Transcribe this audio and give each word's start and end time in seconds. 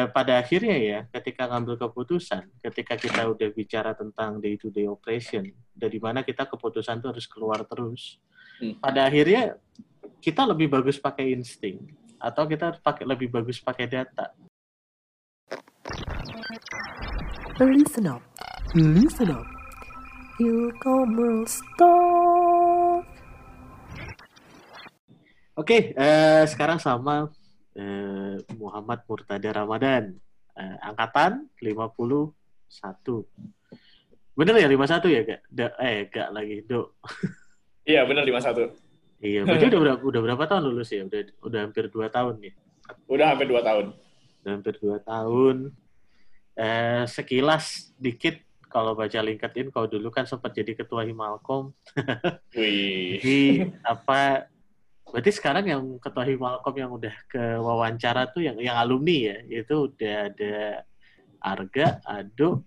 eh, 0.00 0.08
pada 0.08 0.40
akhirnya 0.40 0.76
ya 0.80 0.98
ketika 1.12 1.44
ngambil 1.50 1.76
keputusan, 1.76 2.48
ketika 2.64 2.96
kita 2.96 3.28
udah 3.28 3.48
bicara 3.52 3.92
tentang 3.92 4.40
day 4.40 4.56
to 4.56 4.72
day 4.72 4.88
operation, 4.88 5.44
dari 5.76 6.00
mana 6.00 6.24
kita 6.24 6.48
keputusan 6.48 7.04
itu 7.04 7.08
harus 7.12 7.26
keluar 7.28 7.60
terus. 7.68 8.16
Hmm. 8.56 8.80
Pada 8.80 9.04
akhirnya 9.04 9.60
kita 10.24 10.48
lebih 10.48 10.72
bagus 10.72 10.96
pakai 10.96 11.36
insting 11.36 11.80
atau 12.20 12.44
kita 12.48 12.80
pakai 12.80 13.04
lebih 13.04 13.28
bagus 13.28 13.60
pakai 13.60 13.88
data. 13.88 14.32
Listen 17.60 18.08
up, 18.08 18.24
listen 18.72 19.28
up. 19.28 19.44
E-commerce 20.40 21.60
talk. 21.76 23.04
Oke, 25.60 25.92
eh, 25.92 26.44
sekarang 26.48 26.80
sama 26.80 27.28
eh, 27.80 28.36
Muhammad 28.60 29.00
Murtada 29.08 29.48
Ramadan, 29.48 30.12
eh, 30.54 30.76
angkatan 30.84 31.48
51. 31.56 33.24
Bener 34.36 34.54
ya 34.60 34.68
51 34.68 35.08
ya, 35.08 35.22
Kak? 35.24 35.40
Da, 35.48 35.66
eh, 35.80 36.06
Kak 36.12 36.28
lagi, 36.36 36.60
Do. 36.68 36.92
Iya, 37.80 38.04
benar 38.04 38.22
51. 38.28 38.76
Iya, 39.24 39.42
berarti 39.48 39.66
udah 39.72 39.80
berapa, 39.80 40.02
udah 40.04 40.20
berapa 40.20 40.44
tahun 40.46 40.62
lulus 40.68 40.92
ya? 40.92 41.02
Udah 41.08 41.20
udah 41.42 41.60
hampir 41.64 41.84
2 41.88 42.06
tahun 42.12 42.34
nih. 42.38 42.52
Udah 43.08 43.26
hampir 43.34 43.46
2 43.48 43.60
tahun. 43.64 43.86
Udah 44.44 44.50
hampir 44.52 44.74
2 44.78 45.00
tahun. 45.00 45.56
Eh, 46.60 47.04
sekilas 47.08 47.96
dikit 47.96 48.36
kalau 48.70 48.94
baca 48.94 49.18
LinkedIn, 49.18 49.74
kalau 49.74 49.90
dulu 49.90 50.14
kan 50.14 50.28
sempat 50.28 50.54
jadi 50.54 50.78
ketua 50.78 51.02
Himalcom. 51.02 51.74
Wih. 52.56 53.18
Jadi 53.18 53.40
apa 53.82 54.46
berarti 55.10 55.30
sekarang 55.30 55.64
yang 55.66 55.82
ketua 55.98 56.24
Himalcom 56.24 56.74
yang 56.74 56.90
udah 56.90 57.14
ke 57.26 57.42
wawancara 57.58 58.30
tuh 58.30 58.42
yang 58.42 58.56
yang 58.58 58.78
alumni 58.78 59.34
ya, 59.34 59.62
itu 59.62 59.90
udah 59.90 60.14
ada 60.30 60.54
Arga, 61.40 61.98
Ado, 62.04 62.62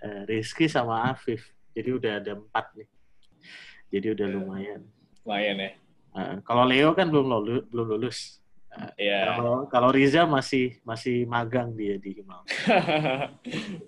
eh, 0.00 0.22
Rizky 0.24 0.66
sama 0.66 1.10
Afif. 1.10 1.42
Jadi 1.74 1.90
udah 1.94 2.12
ada 2.18 2.32
empat 2.34 2.66
nih. 2.74 2.88
Jadi 3.88 4.06
udah 4.14 4.26
Ya. 4.26 4.34
lumayan. 4.34 4.80
Lumayan 5.24 5.56
ya. 5.58 5.70
Eh, 6.18 6.34
kalau 6.44 6.64
Leo 6.64 6.90
kan 6.92 7.06
belum 7.08 7.26
lulus, 7.26 7.62
belum 7.68 7.86
lulus. 7.96 8.18
Iya. 8.94 9.34
Kalau 9.34 9.54
kalau 9.66 9.88
Riza 9.90 10.22
masih 10.28 10.78
masih 10.84 11.24
magang 11.24 11.72
dia 11.74 11.96
di 11.98 12.20
Himalcom. 12.20 12.46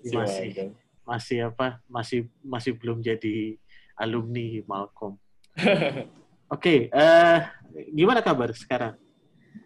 Si 0.03 0.11
Masih. 0.17 0.73
Masih 1.05 1.37
apa? 1.47 1.79
Masih 1.87 2.27
masih 2.41 2.73
belum 2.75 2.99
jadi 2.99 3.55
alumni 3.95 4.59
Himalcom. 4.59 5.15
Oke, 6.51 6.91
eh 6.91 7.37
gimana 7.89 8.19
kabar 8.19 8.51
sekarang? 8.51 8.99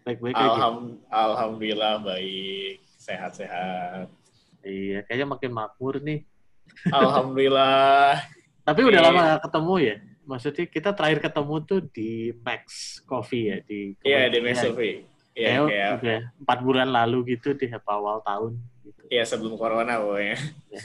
Baik-baik 0.05 0.37
aja. 0.37 0.53
Alham- 0.53 1.01
Alhamdulillah 1.09 1.97
baik. 1.99 2.85
Sehat-sehat. 2.95 4.05
Iya, 4.61 5.01
kayaknya 5.01 5.27
makin 5.27 5.51
makmur 5.51 5.97
nih. 5.97 6.21
Alhamdulillah. 6.89 8.21
Tapi 8.69 8.81
udah 8.81 9.01
Iya. 9.01 9.05
lama 9.09 9.19
gak 9.33 9.43
ketemu 9.49 9.73
ya? 9.81 9.95
Maksudnya 10.25 10.65
kita 10.65 10.89
terakhir 10.93 11.19
ketemu 11.21 11.55
tuh 11.61 11.79
di 11.85 12.09
Max 12.41 12.63
Coffee 13.05 13.45
ya 13.45 13.57
di 13.61 13.93
Iya, 14.01 14.29
di 14.29 14.37
Kementerian. 14.37 14.45
Mesofi. 14.45 14.91
Iya, 15.35 15.49
Kayak 15.99 16.21
empat 16.39 16.59
bulan 16.61 16.89
lalu 16.89 17.35
gitu 17.37 17.53
di 17.53 17.65
awal 17.85 18.21
tahun. 18.21 18.57
Gitu. 18.81 19.01
Iya, 19.09 19.23
sebelum 19.25 19.53
corona 19.53 20.01
pokoknya. 20.01 20.37
Ya, 20.69 20.79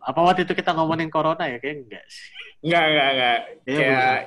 apa 0.00 0.20
waktu 0.20 0.44
itu 0.44 0.52
kita 0.52 0.72
ngomongin 0.72 1.08
corona 1.08 1.44
ya? 1.44 1.56
Kayak 1.56 1.76
enggak 1.88 2.04
sih. 2.08 2.24
Enggak, 2.64 2.84
enggak, 2.84 3.08
enggak. 3.12 3.38
Iya, 3.64 3.78
Kayak 3.78 4.20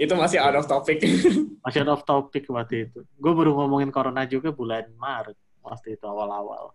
itu 0.00 0.14
masih 0.16 0.40
out 0.40 0.56
of 0.56 0.64
topic. 0.64 1.04
Masih 1.60 1.84
off 1.84 2.08
topic 2.08 2.48
waktu 2.48 2.88
itu. 2.88 3.04
Gue 3.20 3.32
baru 3.36 3.52
ngomongin 3.52 3.92
corona 3.92 4.24
juga 4.24 4.48
bulan 4.48 4.88
Maret 4.96 5.36
waktu 5.60 6.00
itu 6.00 6.04
awal-awal. 6.08 6.72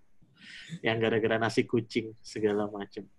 Yang 0.86 0.98
gara-gara 1.02 1.42
nasi 1.42 1.66
kucing 1.66 2.14
segala 2.22 2.70
macem. 2.70 3.10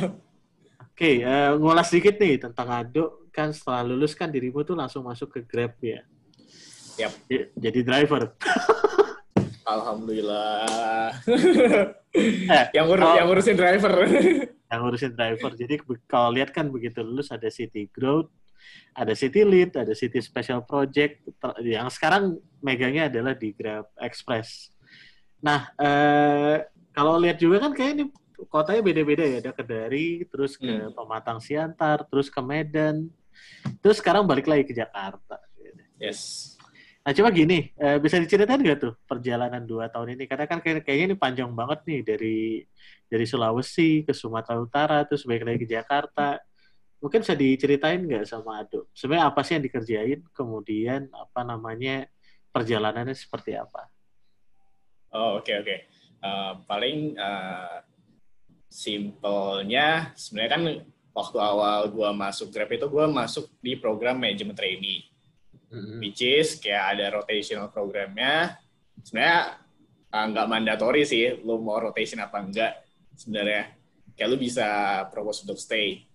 Oke, 0.88 1.20
eh, 1.20 1.52
ngulas 1.52 1.92
dikit 1.92 2.16
nih 2.16 2.40
tentang 2.40 2.72
Ado. 2.72 3.28
Kan 3.28 3.52
setelah 3.52 3.92
lulus 3.92 4.16
kan 4.16 4.32
dirimu 4.32 4.64
tuh 4.64 4.72
langsung 4.72 5.04
masuk 5.04 5.36
ke 5.36 5.40
Grab 5.44 5.76
ya. 5.84 6.00
Yap. 6.96 7.12
J- 7.28 7.52
Jadi 7.60 7.80
driver. 7.84 8.32
Alhamdulillah. 9.76 11.12
Eh, 12.16 12.64
yang 12.72 12.88
ngurus 12.88 13.04
oh. 13.04 13.14
yang 13.20 13.26
ngurusin 13.28 13.56
driver. 13.60 13.92
yang 14.48 14.80
ngurusin 14.80 15.12
driver. 15.12 15.52
Jadi 15.60 15.74
kalau 16.08 16.32
lihat 16.32 16.56
kan 16.56 16.72
begitu 16.72 17.04
lulus 17.04 17.28
ada 17.28 17.52
City 17.52 17.84
Growth, 17.92 18.32
ada 18.94 19.12
City 19.14 19.46
Lead, 19.46 19.74
ada 19.76 19.94
City 19.94 20.18
Special 20.20 20.64
Project. 20.66 21.22
Yang 21.62 21.96
sekarang 21.96 22.36
megangnya 22.60 23.08
adalah 23.08 23.34
di 23.34 23.54
Grab 23.54 23.88
Express. 23.96 24.74
Nah, 25.40 25.72
eh, 25.78 26.66
kalau 26.92 27.16
lihat 27.16 27.40
juga 27.40 27.64
kan 27.64 27.72
kayak 27.72 27.92
ini 27.96 28.04
kotanya 28.48 28.82
beda-beda 28.84 29.24
ya. 29.24 29.38
Ada 29.40 29.52
Kedari, 29.56 30.24
terus 30.28 30.56
ke 30.60 30.68
Hmm. 30.68 30.92
Pematang 30.92 31.38
Siantar, 31.40 32.04
terus 32.08 32.28
ke 32.28 32.40
Medan, 32.44 33.08
terus 33.80 34.00
sekarang 34.00 34.26
balik 34.28 34.48
lagi 34.48 34.68
ke 34.68 34.74
Jakarta. 34.76 35.40
Yes. 36.00 36.54
Nah, 37.00 37.16
coba 37.16 37.32
gini, 37.32 37.72
eh, 37.80 37.96
bisa 37.96 38.20
diceritain 38.20 38.60
nggak 38.60 38.78
tuh 38.80 38.92
perjalanan 39.08 39.64
dua 39.64 39.88
tahun 39.88 40.20
ini? 40.20 40.28
Karena 40.28 40.44
kan 40.44 40.60
kayak- 40.60 40.84
kayaknya 40.84 41.06
ini 41.12 41.16
panjang 41.16 41.48
banget 41.48 41.80
nih 41.88 42.00
dari 42.04 42.38
dari 43.10 43.24
Sulawesi 43.26 44.04
ke 44.04 44.12
Sumatera 44.12 44.60
Utara, 44.60 45.02
terus 45.08 45.24
balik 45.24 45.48
lagi 45.48 45.64
ke 45.64 45.68
Jakarta. 45.68 46.38
Mungkin 47.00 47.24
bisa 47.24 47.32
diceritain 47.32 48.00
nggak 48.04 48.28
sama 48.28 48.60
Ado? 48.60 48.86
Sebenarnya 48.92 49.32
apa 49.32 49.40
sih 49.40 49.56
yang 49.56 49.64
dikerjain? 49.64 50.20
Kemudian 50.36 51.08
apa 51.16 51.40
namanya 51.42 52.04
perjalanannya 52.52 53.16
seperti 53.16 53.56
apa? 53.56 53.88
Oh, 55.16 55.40
oke 55.40 55.52
oke. 55.64 55.76
Eh, 56.20 56.52
paling 56.68 57.16
eh, 57.16 57.78
simpelnya 58.68 60.12
sebenarnya 60.14 60.52
kan 60.52 60.62
waktu 61.10 61.38
awal 61.40 61.90
gua 61.90 62.14
masuk 62.14 62.52
Grab 62.54 62.70
itu 62.70 62.86
gua 62.86 63.10
masuk 63.10 63.48
di 63.58 63.74
program 63.74 64.20
manajemen 64.20 64.54
trainee. 64.54 65.10
which 66.02 66.18
is 66.26 66.58
kayak 66.58 66.98
ada 66.98 67.14
rotational 67.14 67.70
programnya. 67.70 68.58
Sebenarnya 69.06 69.62
uh, 70.10 70.24
nggak 70.34 70.48
mandatory 70.50 71.06
sih, 71.06 71.38
lo 71.46 71.62
mau 71.62 71.78
rotation 71.78 72.18
apa 72.18 72.42
enggak 72.42 72.72
sebenarnya. 73.14 73.70
Kayak 74.18 74.28
lo 74.34 74.36
bisa 74.36 74.68
propose 75.14 75.46
untuk 75.46 75.56
stay. 75.62 76.09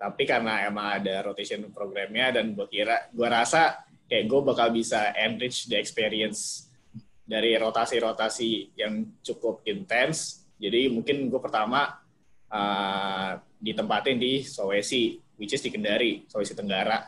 Tapi 0.00 0.24
karena 0.24 0.64
emang 0.64 0.96
ada 0.96 1.28
rotation 1.28 1.68
programnya 1.68 2.40
dan 2.40 2.56
gue 2.56 2.64
kira, 2.72 3.12
gue 3.12 3.28
rasa 3.28 3.84
kayak 4.08 4.24
gue 4.32 4.40
bakal 4.40 4.72
bisa 4.72 5.12
enrich 5.12 5.68
the 5.68 5.76
experience 5.76 6.72
dari 7.20 7.52
rotasi-rotasi 7.60 8.80
yang 8.80 9.20
cukup 9.20 9.60
intens. 9.68 10.48
Jadi 10.56 10.88
mungkin 10.88 11.28
gue 11.28 11.36
pertama 11.36 12.00
uh, 12.48 13.32
ditempatin 13.60 14.16
di 14.16 14.40
Sulawesi, 14.40 15.20
which 15.36 15.52
is 15.52 15.60
di 15.60 15.68
Kendari, 15.68 16.24
Sulawesi 16.26 16.56
Tenggara 16.56 17.04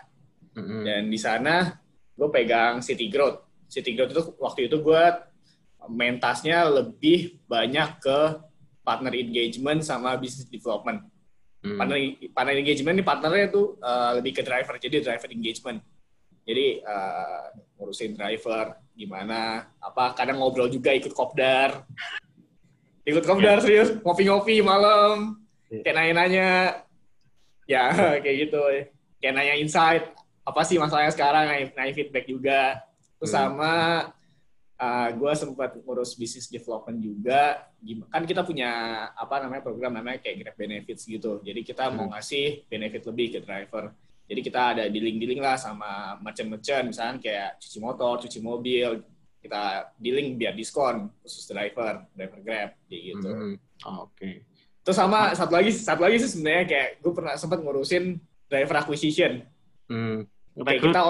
Mm-mm. 0.53 0.85
dan 0.85 1.09
di 1.09 1.17
sana 1.17 1.73
gue 2.13 2.29
pegang 2.29 2.85
City 2.85 3.09
Growth. 3.09 3.67
City 3.73 3.97
Growth 3.97 4.13
itu 4.13 4.23
waktu 4.37 4.61
itu 4.69 4.77
gue 4.85 5.03
main 5.91 6.21
tasknya 6.21 6.69
lebih 6.69 7.41
banyak 7.49 7.99
ke 7.99 8.19
partner 8.87 9.15
engagement 9.17 9.83
sama 9.83 10.15
business 10.21 10.47
development. 10.47 11.12
Mm. 11.63 11.79
Partner, 11.79 11.99
partner 12.35 12.55
engagement 12.59 12.97
ini 12.99 13.05
partnernya 13.07 13.47
tuh 13.55 13.79
uh, 13.79 14.19
lebih 14.19 14.35
ke 14.35 14.43
driver, 14.43 14.75
jadi 14.83 14.99
driver 14.99 15.31
engagement. 15.31 15.79
Jadi 16.43 16.83
uh, 16.83 17.55
ngurusin 17.79 18.19
driver 18.19 18.83
gimana, 18.99 19.71
apa 19.79 20.11
kadang 20.13 20.43
ngobrol 20.43 20.67
juga 20.67 20.91
ikut 20.91 21.15
kopdar, 21.15 21.87
ikut 23.07 23.23
kopdar 23.23 23.63
serius, 23.63 23.95
ngopi-ngopi 24.03 24.59
malam, 24.59 25.39
Iya. 25.71 25.81
kayak 25.89 25.97
nanya-nanya, 25.97 26.49
ya 27.65 27.85
kayak 28.23 28.37
gitu, 28.51 28.61
kayak 29.23 29.33
nanya 29.33 29.55
insight, 29.57 30.05
apa 30.43 30.61
sih 30.67 30.77
masalahnya 30.77 31.15
sekarang, 31.15 31.47
nanya, 31.49 31.67
nanya 31.79 31.93
feedback 31.95 32.27
juga. 32.27 32.83
Terus 33.23 33.33
Hmm. 33.33 33.55
sama 33.55 33.73
gue 35.15 35.33
sempat 35.39 35.79
ngurus 35.79 36.19
business 36.19 36.51
development 36.51 36.99
juga. 36.99 37.71
Kan 38.11 38.27
kita 38.27 38.43
punya 38.43 38.71
apa 39.15 39.43
namanya 39.43 39.63
program 39.63 39.95
namanya 39.95 40.19
kayak 40.19 40.43
Grab 40.43 40.57
Benefits 40.59 41.07
gitu. 41.07 41.39
Jadi 41.43 41.63
kita 41.63 41.91
mau 41.95 42.11
Hmm. 42.11 42.13
ngasih 42.17 42.67
benefit 42.67 43.03
lebih 43.07 43.27
ke 43.35 43.39
driver. 43.43 43.95
Jadi 44.27 44.41
kita 44.41 44.61
ada 44.75 44.85
dealing-dealing 44.89 45.43
lah 45.43 45.59
sama 45.59 46.17
merchant-merchant, 46.23 46.89
misalnya 46.89 47.21
kayak 47.21 47.51
cuci 47.61 47.79
motor, 47.79 48.23
cuci 48.23 48.39
mobil. 48.41 49.03
Kita 49.43 49.93
dealing 49.99 50.39
biar 50.39 50.55
diskon 50.55 51.11
khusus 51.21 51.43
driver, 51.51 52.07
driver 52.15 52.39
Grab, 52.41 52.71
kayak 52.87 53.03
gitu. 53.13 53.29
Mm-mm. 53.29 53.55
Oh, 53.87 54.07
Oke. 54.07 54.47
Terus 54.83 54.97
sama 54.99 55.35
satu 55.35 55.53
lagi, 55.59 55.71
satu 55.75 56.03
lagi 56.07 56.23
sih 56.23 56.31
sebenarnya 56.39 56.65
kayak 56.67 56.89
gue 57.03 57.13
pernah 57.15 57.35
sempat 57.39 57.59
ngurusin 57.63 58.19
driver 58.47 58.77
acquisition. 58.83 59.43
Mm. 59.91 60.27
Kayak 60.63 60.81
kita 60.91 61.01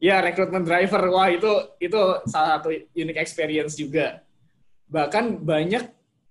ya 0.00 0.18
rekrutmen 0.18 0.64
driver 0.64 1.02
wah 1.06 1.28
itu 1.28 1.48
itu 1.78 2.00
salah 2.24 2.58
satu 2.58 2.72
unique 2.90 3.20
experience 3.20 3.76
juga 3.76 4.24
bahkan 4.86 5.36
banyak 5.36 5.86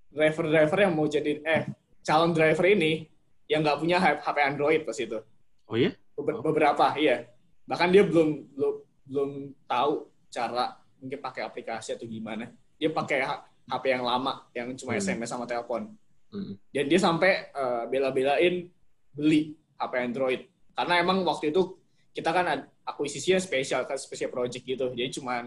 driver-driver 0.09 0.77
yang 0.79 0.93
mau 0.93 1.05
jadi 1.05 1.37
eh 1.39 1.63
calon 2.01 2.33
driver 2.33 2.65
ini 2.65 3.05
yang 3.45 3.61
nggak 3.61 3.77
punya 3.77 3.97
HP 4.01 4.37
Android 4.39 4.81
pas 4.83 4.97
itu 4.97 5.21
Oh 5.69 5.77
iya? 5.77 5.93
Beber- 6.17 6.41
Oh. 6.41 6.43
beberapa 6.43 6.97
iya 6.97 7.29
bahkan 7.63 7.87
dia 7.87 8.01
belum 8.01 8.49
belum 8.51 8.73
belum 9.05 9.29
tahu 9.63 9.91
cara 10.27 10.73
mungkin 10.97 11.19
pakai 11.19 11.41
aplikasi 11.43 11.93
atau 11.93 12.05
gimana 12.05 12.49
dia 12.75 12.89
pakai 12.89 13.21
HP 13.69 13.83
yang 13.87 14.01
lama 14.01 14.49
yang 14.51 14.73
cuma 14.73 14.93
Hmm. 14.93 15.01
SMS 15.03 15.29
sama 15.29 15.45
telepon. 15.45 15.93
Hmm. 16.29 16.57
Dan 16.69 16.85
dia 16.85 16.97
sampai 16.97 17.49
eh, 17.49 17.83
bela-belain 17.85 18.65
beli 19.13 19.53
HP 19.75 19.93
Android 19.95 20.41
karena 20.73 20.93
emang 20.97 21.21
waktu 21.21 21.49
itu 21.49 21.77
kita 22.09 22.29
kan 22.29 22.65
akuisisinya 22.89 23.37
spesial 23.37 23.83
kan 23.83 23.95
spesial 23.95 24.29
project 24.29 24.63
gitu. 24.63 24.89
Jadi 24.89 25.09
cuman 25.15 25.45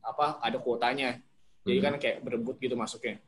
apa 0.00 0.38
ada 0.38 0.56
kuotanya. 0.56 1.18
Jadi 1.62 1.78
Hmm. 1.78 1.86
kan 1.86 1.94
kayak 1.96 2.20
berebut 2.20 2.56
gitu 2.56 2.74
masuknya. 2.74 3.18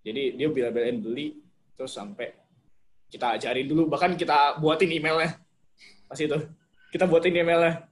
Jadi 0.00 0.34
dia 0.34 0.48
bela-belain 0.48 0.96
beli 0.96 1.38
terus 1.74 1.92
sampai 1.92 2.32
kita 3.06 3.36
ajarin 3.36 3.64
dulu 3.64 3.86
bahkan 3.86 4.14
kita 4.14 4.56
buatin 4.56 4.90
emailnya 4.90 5.38
pas 6.04 6.16
itu 6.16 6.34
kita 6.88 7.04
buatin 7.04 7.36
emailnya 7.36 7.84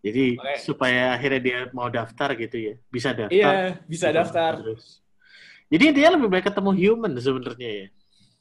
Jadi 0.00 0.36
Makanya- 0.36 0.60
supaya 0.60 1.04
akhirnya 1.12 1.40
dia 1.40 1.58
mau 1.72 1.88
daftar 1.88 2.32
gitu 2.34 2.56
ya, 2.62 2.74
bisa 2.88 3.10
daftar. 3.10 3.32
iya 3.32 3.80
bisa 3.84 4.08
daftar 4.08 4.60
Terus. 4.60 5.00
Jadi 5.66 5.84
dia 5.92 6.12
lebih 6.12 6.28
baik 6.28 6.46
ketemu 6.46 6.70
human 6.72 7.12
sebenarnya 7.18 7.70
ya. 7.74 7.86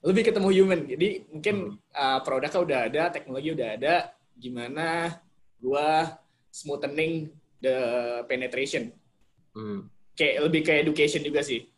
lebih 0.03 0.23
ketemu 0.27 0.49
human 0.53 0.79
jadi 0.85 1.07
mungkin 1.27 1.55
Hmm. 1.73 1.79
uh, 1.91 2.19
produknya 2.21 2.59
udah 2.61 2.79
ada 2.85 3.03
teknologi 3.09 3.49
udah 3.49 3.67
ada 3.73 3.93
gimana 4.35 4.87
gua 5.63 6.19
smoothening 6.51 7.31
the 7.57 7.75
penetration 8.27 8.91
Hmm. 9.53 9.85
kayak 10.13 10.49
lebih 10.49 10.61
ke 10.65 10.73
education 10.81 11.21
juga 11.21 11.39
sih 11.39 11.69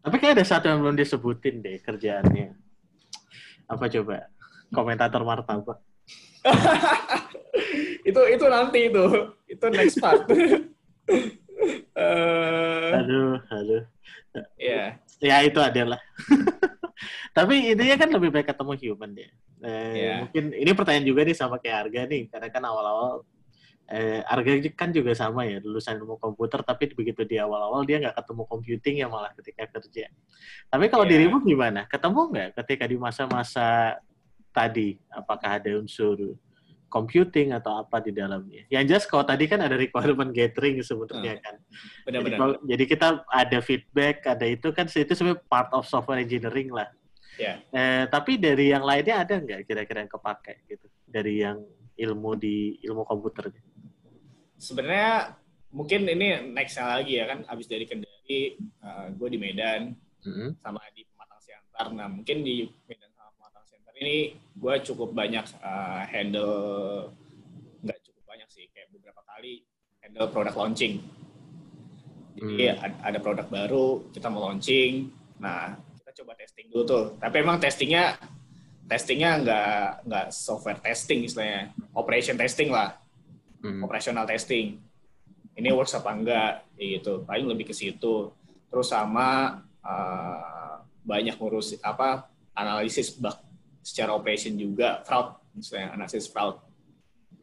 Tapi 0.00 0.16
kayak 0.16 0.36
ada 0.36 0.44
satu 0.46 0.68
yang 0.68 0.80
belum 0.80 0.96
disebutin 0.96 1.60
deh 1.60 1.76
kerjaannya. 1.76 2.56
Apa 3.64 3.84
coba? 3.84 4.28
Komentator 4.68 5.20
martabak. 5.20 5.76
itu 8.08 8.20
itu 8.32 8.44
nanti 8.48 8.88
itu 8.88 9.04
itu 9.44 9.66
next 9.68 10.00
part 10.00 10.24
Eh, 11.92 12.90
Aduh, 12.96 13.36
aduh. 13.52 13.82
ya 14.56 14.96
Ya 15.20 15.36
itu 15.44 15.60
adalah. 15.60 16.00
Tapi 17.30 17.72
intinya 17.72 17.96
kan 17.96 18.08
lebih 18.10 18.30
baik 18.34 18.50
ketemu 18.50 18.72
human 18.76 19.10
deh. 19.14 19.30
Eh, 19.60 19.94
Iya. 19.94 20.12
Mungkin 20.26 20.44
ini 20.56 20.70
pertanyaan 20.74 21.06
juga 21.06 21.20
nih 21.22 21.36
sama 21.36 21.56
kayak 21.62 21.76
Arga 21.86 22.02
nih, 22.10 22.22
karena 22.26 22.48
kan 22.50 22.62
awal-awal 22.64 23.22
eh, 23.90 24.22
Arga 24.22 24.50
kan 24.78 24.94
juga 24.94 25.10
sama 25.18 25.42
ya 25.46 25.58
lulusan 25.58 25.98
ilmu 25.98 26.14
komputer, 26.18 26.62
tapi 26.62 26.94
begitu 26.94 27.26
di 27.26 27.42
awal-awal 27.42 27.82
dia 27.82 27.98
nggak 27.98 28.14
ketemu 28.22 28.42
computing 28.46 28.94
ya 29.02 29.06
malah 29.10 29.34
ketika 29.34 29.66
kerja. 29.66 30.06
Tapi 30.70 30.84
kalau 30.86 31.02
Iya. 31.02 31.18
dirimu 31.18 31.42
gimana? 31.42 31.90
Ketemu 31.90 32.20
nggak 32.30 32.48
ketika 32.62 32.84
di 32.86 32.94
masa-masa 32.94 33.98
tadi? 34.54 34.94
Apakah 35.10 35.58
ada 35.58 35.70
unsur 35.74 36.38
computing 36.86 37.50
atau 37.50 37.82
apa 37.82 37.98
di 37.98 38.10
dalamnya? 38.10 38.62
Yang 38.70 38.84
jelas 38.90 39.04
kalau 39.10 39.22
tadi 39.26 39.46
kan 39.46 39.58
ada 39.58 39.74
requirement 39.74 40.30
gathering 40.30 40.78
sebenarnya 40.82 41.38
kan. 41.42 41.54
Jadi, 41.58 42.02
benar-benar 42.06 42.38
kalau- 42.38 42.60
jadi 42.66 42.84
kita 42.86 43.06
ada 43.26 43.58
feedback, 43.58 44.16
ada 44.26 44.46
itu 44.46 44.68
kan 44.70 44.86
itu 44.86 45.12
sebenarnya 45.14 45.42
part 45.46 45.70
of 45.74 45.86
software 45.86 46.22
engineering 46.22 46.70
lah. 46.70 46.90
Ya. 47.38 47.62
Eh, 47.70 48.04
tapi 48.10 48.36
dari 48.36 48.72
yang 48.72 48.82
lainnya 48.82 49.22
ada 49.22 49.34
nggak 49.38 49.64
kira-kira 49.64 50.02
yang 50.02 50.12
kepake 50.12 50.54
gitu? 50.66 50.86
Dari 51.06 51.34
yang 51.42 51.58
ilmu 51.94 52.30
di 52.34 52.80
ilmu 52.82 53.04
komputer? 53.04 53.52
sebenarnya 54.60 55.40
mungkin 55.72 56.04
ini 56.04 56.52
nextnya 56.52 57.00
lagi 57.00 57.16
ya 57.16 57.24
kan 57.32 57.48
abis 57.48 57.64
dari 57.64 57.88
Kendari 57.88 58.60
gue 59.16 59.28
di 59.32 59.38
Medan 59.40 59.96
sama 60.60 60.84
di 60.92 61.00
Pematang 61.08 61.40
Siantar. 61.40 61.86
Nah, 61.96 62.12
mungkin 62.12 62.44
di 62.44 62.68
Medan 62.84 63.08
sama 63.16 63.32
Pematang 63.40 63.64
Siantar 63.64 63.94
ini 63.96 64.36
gue 64.36 64.74
cukup 64.84 65.16
banyak 65.16 65.48
uh, 65.64 66.04
handle, 66.04 67.08
nggak 67.80 67.98
cukup 68.04 68.24
banyak 68.28 68.48
sih, 68.52 68.68
kayak 68.76 68.92
beberapa 68.92 69.24
kali 69.24 69.64
handle 70.04 70.28
product 70.28 70.56
launching. 70.60 71.00
Jadi 72.36 72.64
Hmm. 72.68 72.84
ad- 72.84 73.00
ada 73.00 73.18
produk 73.18 73.46
baru, 73.48 73.86
kita 74.12 74.28
mau 74.28 74.44
launching, 74.48 75.08
nah 75.40 75.76
kita 76.10 76.26
coba 76.26 76.34
testing 76.34 76.66
dulu 76.74 76.82
tuh. 76.82 77.04
Tapi 77.22 77.36
emang 77.38 77.62
testingnya, 77.62 78.18
testingnya 78.90 79.30
nggak 79.46 80.10
nggak 80.10 80.26
software 80.34 80.82
testing 80.82 81.22
istilahnya, 81.22 81.70
operation 81.94 82.34
testing 82.34 82.74
lah 82.74 82.98
Hmm. 83.60 83.84
operational 83.84 84.24
testing. 84.24 84.80
Ini 85.52 85.68
works 85.76 85.92
apa 85.92 86.16
enggak, 86.16 86.64
gitu. 86.80 87.28
Paling 87.28 87.44
lebih 87.44 87.68
ke 87.68 87.74
situ. 87.76 88.32
Terus 88.72 88.88
sama 88.88 89.60
uh, 89.84 90.80
banyak 91.04 91.36
ngurus 91.36 91.76
apa 91.84 92.32
analisis 92.56 93.12
bug 93.12 93.36
secara 93.84 94.16
operation 94.16 94.56
juga, 94.56 95.04
fraud, 95.04 95.36
misalnya 95.52 95.92
analisis 95.92 96.24
fraud. 96.32 96.56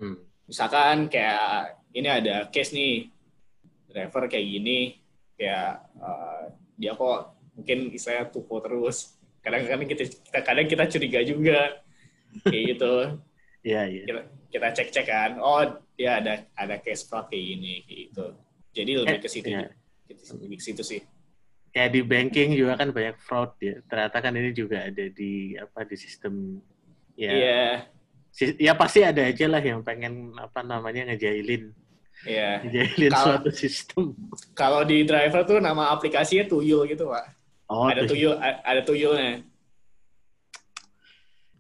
Hmm. 0.02 0.18
Misalkan 0.50 1.06
kayak 1.06 1.78
ini 1.94 2.10
ada 2.10 2.50
case 2.50 2.74
nih, 2.74 3.14
driver 3.86 4.26
kayak 4.26 4.48
gini, 4.50 4.98
kayak 5.38 5.86
uh, 6.02 6.50
dia 6.82 6.98
kok 6.98 7.37
mungkin 7.58 7.90
istilahnya 7.90 8.30
tupo 8.30 8.62
terus. 8.62 9.18
Kadang-kadang 9.42 9.88
kita, 9.88 10.04
kita 10.06 10.40
kadang 10.42 10.68
kita 10.68 10.84
curiga 10.88 11.20
juga, 11.24 11.60
kayak 12.44 12.64
gitu 12.76 12.94
Iya, 13.68 13.82
iya. 13.84 14.04
kita, 14.06 14.22
kita 14.48 14.68
cek 14.74 14.90
cek 14.92 15.06
kan 15.06 15.32
oh 15.40 15.60
dia 15.94 16.24
ada 16.24 16.48
ada 16.54 16.76
case 16.78 17.04
fraud 17.04 17.28
kayak 17.28 17.44
gini 17.44 17.74
kayak 17.84 18.00
gitu 18.08 18.26
jadi 18.72 18.92
lebih 19.04 19.20
ke 19.20 19.28
situ 19.28 19.48
Iya. 19.50 19.68
lebih 20.40 20.56
ke 20.56 20.64
situ 20.64 20.84
sih 20.84 21.02
Kayak 21.68 21.90
di 21.92 22.02
banking 22.02 22.50
juga 22.56 22.74
kan 22.74 22.90
banyak 22.90 23.20
fraud 23.20 23.54
ya. 23.60 23.78
Ternyata 23.84 24.18
kan 24.18 24.34
ini 24.34 24.50
juga 24.50 24.82
ada 24.82 25.06
di 25.08 25.54
apa 25.54 25.84
di 25.84 25.96
sistem 25.96 26.64
ya. 27.14 27.30
iya 27.30 27.64
si- 28.30 28.56
Ya 28.58 28.72
pasti 28.72 29.04
ada 29.04 29.20
aja 29.22 29.46
lah 29.46 29.60
yang 29.60 29.84
pengen 29.84 30.32
apa 30.38 30.64
namanya 30.64 31.12
ngejailin 31.12 31.76
iya 32.24 32.64
ngejailin 32.64 33.12
Kalau- 33.12 33.26
suatu 33.36 33.50
sistem. 33.52 34.16
kalau 34.54 34.82
di 34.84 35.04
driver 35.04 35.44
tuh 35.44 35.60
nama 35.60 35.92
aplikasinya 35.92 36.46
tuyul 36.46 36.88
gitu 36.88 37.08
pak 37.08 37.36
Oh, 37.68 37.88
ada 37.92 38.08
tuyul 38.08 38.34
ada 38.40 38.82
tuyulnya. 38.84 39.44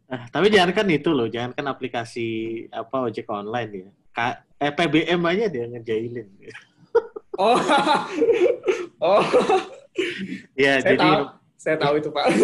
Ah, 0.07 0.24
tapi 0.31 0.48
jangan 0.48 0.71
kan 0.71 0.88
itu 0.88 1.12
loh, 1.12 1.27
jangan 1.27 1.51
kan 1.51 1.68
aplikasi 1.68 2.63
apa 2.71 3.12
ojek 3.12 3.27
online 3.27 3.71
ya. 3.75 3.89
Ka 4.15 4.25
eh, 4.56 4.71
PBM 4.71 5.19
aja 5.27 5.45
dia 5.51 5.68
ngejailin. 5.68 6.27
oh. 7.44 7.59
Oh. 9.04 9.21
Ya, 10.56 10.80
saya 10.80 10.95
jadi 10.95 10.98
tahu. 11.04 11.24
Saya 11.59 11.77
tahu 11.77 11.94
itu 12.00 12.10
pak. 12.10 12.25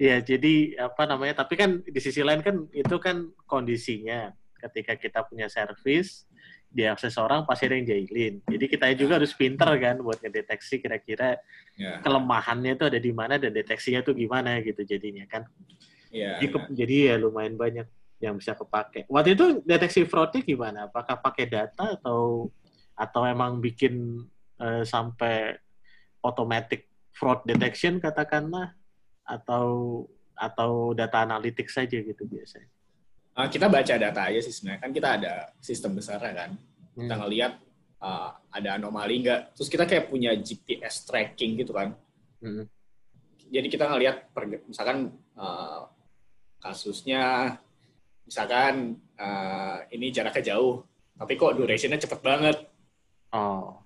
Ya 0.00 0.16
jadi 0.16 0.80
apa 0.80 1.04
namanya? 1.04 1.44
Tapi 1.44 1.60
kan 1.60 1.84
di 1.84 2.00
sisi 2.00 2.24
lain 2.24 2.40
kan 2.40 2.64
itu 2.72 2.96
kan 2.96 3.28
kondisinya. 3.44 4.32
Ketika 4.56 4.96
kita 4.96 5.28
punya 5.28 5.44
servis 5.52 6.24
diakses 6.70 7.18
orang 7.18 7.42
pasti 7.44 7.66
ada 7.66 7.74
yang 7.76 7.86
jailin. 7.86 8.34
Jadi 8.46 8.64
kita 8.70 8.86
juga 8.94 9.18
harus 9.18 9.34
pinter 9.34 9.66
kan 9.82 9.98
buat 9.98 10.22
ngedeteksi 10.22 10.78
kira-kira 10.78 11.36
ya 11.74 11.98
kelemahannya 11.98 12.78
itu 12.78 12.84
ada 12.86 12.98
di 13.02 13.10
mana 13.10 13.36
dan 13.42 13.50
deteksinya 13.50 14.06
tuh 14.06 14.14
gimana 14.14 14.62
gitu 14.62 14.86
jadinya 14.86 15.26
kan. 15.26 15.44
ya 16.14 16.38
Jadi, 16.38 16.46
ke- 16.54 16.70
jadi 16.74 16.96
ya 17.10 17.14
lumayan 17.18 17.58
banyak 17.58 17.86
yang 18.22 18.38
bisa 18.38 18.54
kepake. 18.54 19.08
Waktu 19.10 19.34
itu 19.34 19.44
deteksi 19.66 20.06
fraudnya 20.06 20.40
gimana? 20.46 20.78
Apakah 20.86 21.18
pakai 21.18 21.50
data 21.50 21.98
atau 21.98 22.52
atau 22.94 23.22
emang 23.26 23.58
bikin 23.58 24.24
eh, 24.60 24.84
sampai 24.86 25.58
automatic 26.22 26.86
fraud 27.16 27.42
detection 27.48 27.98
katakanlah 27.98 28.76
atau 29.26 30.04
atau 30.36 30.92
data 30.96 31.24
analitik 31.26 31.66
saja 31.68 31.98
gitu 31.98 32.22
biasanya? 32.28 32.68
Ah, 33.32 33.46
kita 33.46 33.66
baca 33.66 33.94
data 33.94 34.20
aja 34.20 34.40
sih 34.40 34.50
sebenarnya. 34.50 34.80
Kan 34.82 34.90
kita 34.90 35.08
ada 35.16 35.32
sistem 35.58 35.94
besar 35.94 36.18
kan. 36.18 36.54
Kita 36.92 37.14
Hmm. 37.14 37.20
ngelihat 37.24 37.52
ah, 37.98 38.32
ada 38.50 38.76
anomali 38.76 39.20
nggak. 39.20 39.54
Terus 39.54 39.68
kita 39.68 39.84
kayak 39.84 40.08
punya 40.08 40.34
GPS 40.34 41.04
tracking 41.04 41.56
gitu 41.56 41.72
kan. 41.72 41.94
Hmm. 42.40 42.64
jadi 43.50 43.66
kita 43.66 43.84
ngelihat 43.84 44.30
misalkan 44.64 45.10
uh, 45.34 45.82
kasusnya 46.56 47.58
misalkan 48.22 48.94
uh, 49.18 49.82
ini 49.90 50.08
jaraknya 50.08 50.54
jauh 50.54 50.86
tapi 51.18 51.34
kok 51.34 51.58
durationnya 51.58 51.98
cepet 51.98 52.20
banget. 52.22 52.56
Oh, 53.34 53.76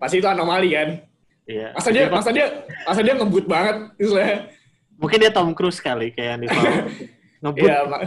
pasti 0.00 0.18
itu 0.18 0.26
anomali 0.26 0.72
kan? 0.72 0.98
Iya. 1.44 1.76
masa 1.76 1.92
dia 1.92 2.04
masa 2.08 2.30
dia 2.32 2.46
masa 2.82 3.00
dia 3.04 3.14
ngebut 3.14 3.44
banget 3.46 3.76
istilahnya. 4.00 4.38
Mungkin 4.96 5.18
dia 5.20 5.30
Tom 5.30 5.52
Cruise 5.52 5.78
kali 5.78 6.10
kayak 6.10 6.28
yang 6.32 6.40
di. 6.42 6.48
Iya, 7.58 7.84
mak- 7.90 8.06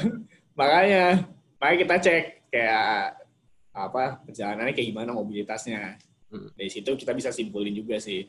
makanya 0.55 1.27
makanya 1.59 1.77
kita 1.83 1.95
cek 2.01 2.23
kayak 2.49 3.19
apa 3.75 4.23
perjalanannya 4.23 4.73
kayak 4.73 4.89
gimana 4.89 5.11
mobilitasnya 5.11 5.99
Hmm. 6.25 6.49
dari 6.57 6.73
situ 6.73 6.89
kita 6.97 7.13
bisa 7.13 7.29
simpulin 7.29 7.69
juga 7.69 8.01
sih 8.01 8.25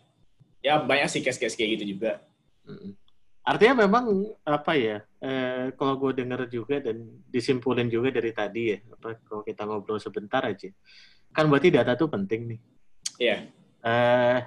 ya 0.60 0.76
banyak 0.84 1.08
sih 1.08 1.24
case-case 1.24 1.56
kayak 1.56 1.80
gitu 1.80 1.96
juga 1.96 2.20
Mm. 2.66 2.98
Artinya 3.46 3.86
memang 3.86 4.10
apa 4.42 4.74
ya? 4.74 5.06
Eh, 5.22 5.70
kalau 5.78 5.94
gue 6.02 6.18
denger 6.18 6.50
juga 6.50 6.82
dan 6.82 7.06
disimpulin 7.30 7.86
juga 7.86 8.10
dari 8.10 8.34
tadi 8.34 8.74
ya, 8.74 8.78
apa 8.90 9.22
kalau 9.22 9.46
kita 9.46 9.62
ngobrol 9.62 10.02
sebentar 10.02 10.42
aja, 10.42 10.66
kan 11.30 11.46
berarti 11.46 11.70
data 11.70 11.94
tuh 11.94 12.10
penting 12.10 12.50
nih. 12.50 12.60
Iya. 13.22 13.36
Eh, 13.86 14.38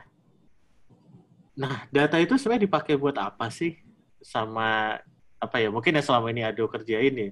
nah 1.55 1.87
data 1.87 2.19
itu 2.19 2.35
sebenarnya 2.35 2.67
dipakai 2.67 2.99
buat 2.99 3.15
apa 3.15 3.47
sih? 3.47 3.79
Sama 4.19 4.99
apa 5.39 5.57
ya? 5.63 5.71
Mungkin 5.71 5.95
yang 5.95 6.03
selama 6.03 6.35
ini 6.35 6.43
Ado 6.43 6.67
kerjain 6.67 7.15
ya. 7.15 7.29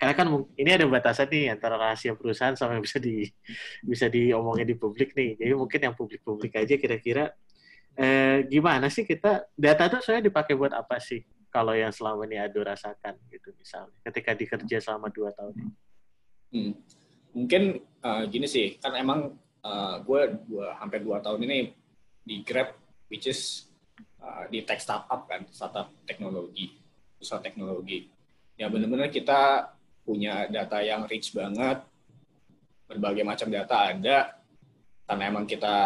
Karena 0.00 0.16
kan 0.16 0.32
ini 0.56 0.70
ada 0.72 0.88
batasan 0.88 1.28
nih 1.28 1.52
antara 1.52 1.76
rahasia 1.76 2.16
perusahaan 2.16 2.56
sama 2.56 2.80
yang 2.80 2.84
bisa 2.88 2.96
di 2.96 3.28
bisa 3.84 4.08
diomongin 4.08 4.64
di 4.64 4.72
publik 4.72 5.12
nih. 5.12 5.36
Jadi 5.36 5.52
mungkin 5.52 5.76
yang 5.76 5.92
publik-publik 5.92 6.56
aja 6.56 6.80
kira-kira 6.80 7.36
eh, 8.00 8.48
gimana 8.48 8.88
sih 8.88 9.04
kita 9.04 9.44
data 9.52 9.92
itu 9.92 10.00
sebenarnya 10.00 10.24
dipakai 10.32 10.56
buat 10.56 10.72
apa 10.72 10.96
sih? 10.96 11.20
Kalau 11.52 11.76
yang 11.76 11.92
selama 11.92 12.24
ini 12.24 12.40
Ado 12.40 12.64
rasakan 12.64 13.20
gitu 13.28 13.52
misalnya, 13.60 13.92
ketika 14.08 14.32
dikerja 14.32 14.76
selama 14.80 15.12
dua 15.12 15.36
tahun 15.36 15.52
ini. 15.58 15.74
Hmm. 16.50 16.72
Mungkin 17.36 17.62
uh, 18.00 18.22
gini 18.30 18.46
sih, 18.46 18.78
kan 18.78 18.94
emang 18.94 19.34
uh, 19.66 19.98
gue 20.00 20.20
gua 20.46 20.78
hampir 20.78 21.02
dua 21.02 21.18
tahun 21.18 21.44
ini 21.44 21.74
di 22.22 22.46
Grab, 22.46 22.72
which 23.10 23.26
is 23.26 23.66
uh, 24.22 24.46
di 24.46 24.62
tech 24.62 24.78
startup 24.78 25.26
kan, 25.26 25.42
startup 25.50 25.90
teknologi, 26.06 26.78
usaha 27.18 27.42
teknologi. 27.42 28.06
Ya 28.54 28.70
benar-benar 28.70 29.10
kita 29.10 29.74
punya 30.02 30.48
data 30.50 30.80
yang 30.82 31.06
rich 31.06 31.32
banget, 31.32 31.82
berbagai 32.90 33.22
macam 33.22 33.48
data 33.48 33.76
ada, 33.94 34.18
karena 35.06 35.22
emang 35.26 35.46
kita 35.46 35.76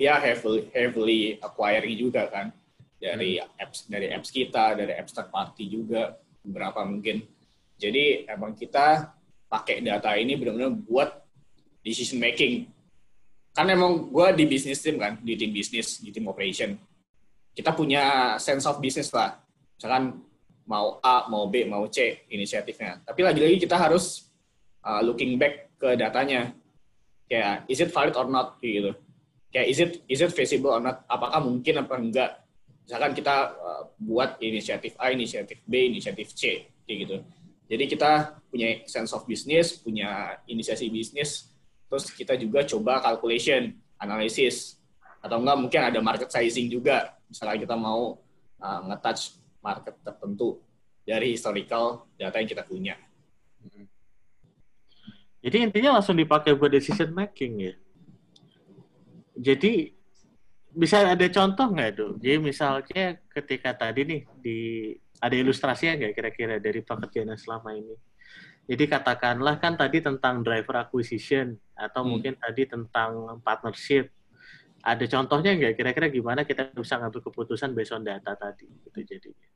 ya 0.00 0.18
heavily, 0.20 0.68
heavily 0.72 1.20
acquiring 1.40 1.96
juga 1.96 2.28
kan 2.28 2.52
dari 3.02 3.42
hmm. 3.42 3.58
apps 3.58 3.78
dari 3.90 4.06
apps 4.14 4.30
kita 4.30 4.78
dari 4.78 4.92
apps 4.94 5.10
third 5.10 5.28
party 5.28 5.66
juga 5.66 6.14
beberapa 6.46 6.86
mungkin. 6.86 7.26
Jadi 7.74 8.30
emang 8.30 8.54
kita 8.54 9.10
pakai 9.50 9.82
data 9.82 10.14
ini 10.14 10.38
benar-benar 10.38 10.70
buat 10.86 11.10
decision 11.82 12.22
making. 12.22 12.70
Kan 13.52 13.68
emang 13.68 14.08
gue 14.08 14.26
di 14.38 14.44
bisnis 14.48 14.80
tim 14.80 14.96
kan 14.96 15.18
di 15.18 15.34
tim 15.34 15.50
bisnis 15.50 15.98
di 15.98 16.14
tim 16.14 16.24
operation. 16.30 16.78
Kita 17.52 17.74
punya 17.76 18.36
sense 18.40 18.64
of 18.64 18.80
business 18.80 19.12
lah. 19.12 19.36
Misalkan 19.76 20.24
mau 20.68 21.02
A 21.02 21.26
mau 21.26 21.46
B 21.50 21.66
mau 21.66 21.86
C 21.90 22.26
inisiatifnya 22.30 23.02
tapi 23.02 23.26
lagi-lagi 23.26 23.62
kita 23.62 23.74
harus 23.78 24.30
uh, 24.86 25.02
looking 25.02 25.36
back 25.36 25.74
ke 25.78 25.98
datanya 25.98 26.54
kayak 27.26 27.66
is 27.66 27.82
it 27.82 27.90
valid 27.90 28.14
or 28.14 28.26
not 28.30 28.58
gitu 28.62 28.94
kayak 29.52 29.66
is 29.68 29.78
it 29.78 29.92
is 30.08 30.24
it 30.24 30.32
feasible 30.32 30.72
or 30.72 30.80
not? 30.80 31.04
Apakah 31.06 31.44
mungkin 31.44 31.84
apa 31.84 31.94
enggak? 32.00 32.30
Misalkan 32.82 33.12
kita 33.14 33.36
uh, 33.54 33.82
buat 34.00 34.40
inisiatif 34.42 34.96
A, 34.98 35.12
inisiatif 35.12 35.62
B, 35.68 35.92
inisiatif 35.92 36.34
C, 36.34 36.66
kayak 36.88 36.98
gitu. 37.06 37.16
Jadi 37.70 37.84
kita 37.86 38.42
punya 38.50 38.82
sense 38.88 39.14
of 39.14 39.22
business, 39.28 39.78
punya 39.78 40.40
inisiasi 40.50 40.90
bisnis, 40.90 41.52
terus 41.86 42.10
kita 42.10 42.34
juga 42.34 42.66
coba 42.66 42.98
calculation, 43.04 43.70
analisis, 44.02 44.82
atau 45.22 45.38
enggak 45.38 45.56
mungkin 45.60 45.80
ada 45.94 46.00
market 46.02 46.32
sizing 46.32 46.66
juga. 46.72 47.14
Misalnya 47.30 47.60
kita 47.62 47.76
mau 47.78 48.18
uh, 48.58 48.80
nge-touch 48.90 49.38
market 49.62 49.96
tertentu 50.02 50.60
dari 51.06 51.32
historical 51.34 52.10
data 52.18 52.38
yang 52.38 52.50
kita 52.50 52.66
punya. 52.66 52.94
Jadi 55.42 55.56
intinya 55.58 55.98
langsung 55.98 56.14
dipakai 56.14 56.54
buat 56.54 56.70
decision 56.70 57.10
making 57.10 57.54
ya? 57.58 57.74
jadi 59.42 59.90
bisa 60.72 61.04
ada 61.04 61.26
contoh 61.28 61.66
nggak 61.68 61.90
tuh? 61.92 62.12
Jadi 62.16 62.38
misalnya 62.40 63.20
ketika 63.28 63.76
tadi 63.76 64.08
nih 64.08 64.20
di 64.40 64.58
ada 65.20 65.34
ilustrasinya 65.36 66.00
nggak 66.00 66.14
kira-kira 66.16 66.56
dari 66.62 66.80
pekerjaan 66.80 67.36
selama 67.36 67.76
ini? 67.76 67.92
Jadi 68.70 68.84
katakanlah 68.88 69.58
kan 69.58 69.76
tadi 69.76 70.00
tentang 70.00 70.40
driver 70.40 70.80
acquisition 70.80 71.58
atau 71.76 72.06
hmm. 72.06 72.08
mungkin 72.08 72.32
tadi 72.38 72.64
tentang 72.64 73.42
partnership. 73.44 74.08
Ada 74.82 75.04
contohnya 75.06 75.54
nggak 75.54 75.74
kira-kira 75.78 76.06
gimana 76.08 76.40
kita 76.42 76.72
bisa 76.72 76.98
ngambil 76.98 77.20
keputusan 77.20 77.76
based 77.76 77.92
on 77.92 78.02
data 78.02 78.32
tadi 78.34 78.66
gitu 78.66 78.98
jadinya? 79.04 79.51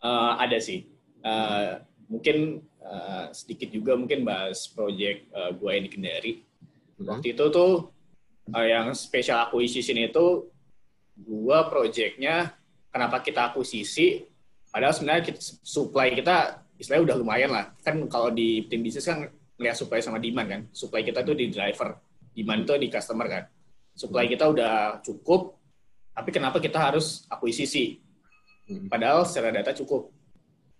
Uh, 0.00 0.32
ada 0.40 0.56
sih. 0.56 0.88
Uh, 1.20 1.80
mungkin 2.08 2.64
uh, 2.80 3.28
sedikit 3.30 3.68
juga 3.70 3.94
mungkin 3.94 4.24
bahas 4.24 4.66
project 4.72 5.28
uh, 5.36 5.52
gue 5.52 5.70
yang 5.70 5.84
di 5.84 5.92
Kendari. 5.92 6.32
Hmm. 6.96 7.16
Waktu 7.16 7.36
itu 7.36 7.44
tuh 7.52 7.92
uh, 8.52 8.66
yang 8.66 8.90
special 8.96 9.44
acquisition 9.48 10.00
itu 10.00 10.48
dua 11.20 11.68
projectnya 11.68 12.56
kenapa 12.88 13.20
kita 13.20 13.52
akuisisi 13.52 14.24
padahal 14.72 14.96
sebenarnya 14.96 15.28
kita, 15.28 15.40
supply 15.60 16.16
kita 16.16 16.64
istilahnya 16.80 17.12
udah 17.12 17.16
lumayan 17.20 17.50
lah 17.52 17.76
kan 17.84 18.00
kalau 18.08 18.32
di 18.32 18.64
tim 18.72 18.80
bisnis 18.80 19.04
kan 19.04 19.28
lihat 19.60 19.76
supply 19.76 20.00
sama 20.00 20.16
demand 20.16 20.48
kan 20.48 20.60
supply 20.72 21.04
kita 21.04 21.20
tuh 21.20 21.36
di 21.36 21.52
driver 21.52 22.00
demand 22.32 22.64
tuh 22.64 22.80
di 22.80 22.88
customer 22.88 23.28
kan 23.28 23.44
supply 23.92 24.24
kita 24.24 24.48
udah 24.48 25.04
cukup 25.04 25.60
tapi 26.20 26.30
kenapa 26.34 26.58
kita 26.58 26.76
harus 26.76 27.24
akuisisi. 27.30 28.02
Padahal 28.90 29.26
secara 29.26 29.50
data 29.50 29.74
cukup 29.74 30.10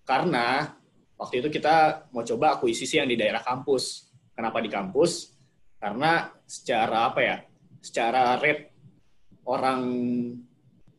karena 0.06 0.74
waktu 1.18 1.44
itu 1.44 1.48
kita 1.60 2.08
mau 2.14 2.24
coba 2.24 2.56
akuisisi 2.58 2.98
yang 2.98 3.08
di 3.10 3.18
daerah 3.18 3.42
kampus 3.42 4.10
kenapa 4.34 4.62
di 4.62 4.70
kampus 4.72 5.36
karena 5.80 6.28
secara 6.44 7.12
apa 7.12 7.20
ya 7.20 7.36
secara 7.80 8.36
rate 8.36 8.70
orang 9.48 9.80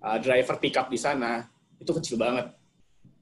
uh, 0.01 0.17
driver 0.17 0.57
pickup 0.57 0.89
di 0.89 0.97
sana 0.97 1.45
itu 1.77 1.91
kecil 1.97 2.17
banget. 2.17 2.53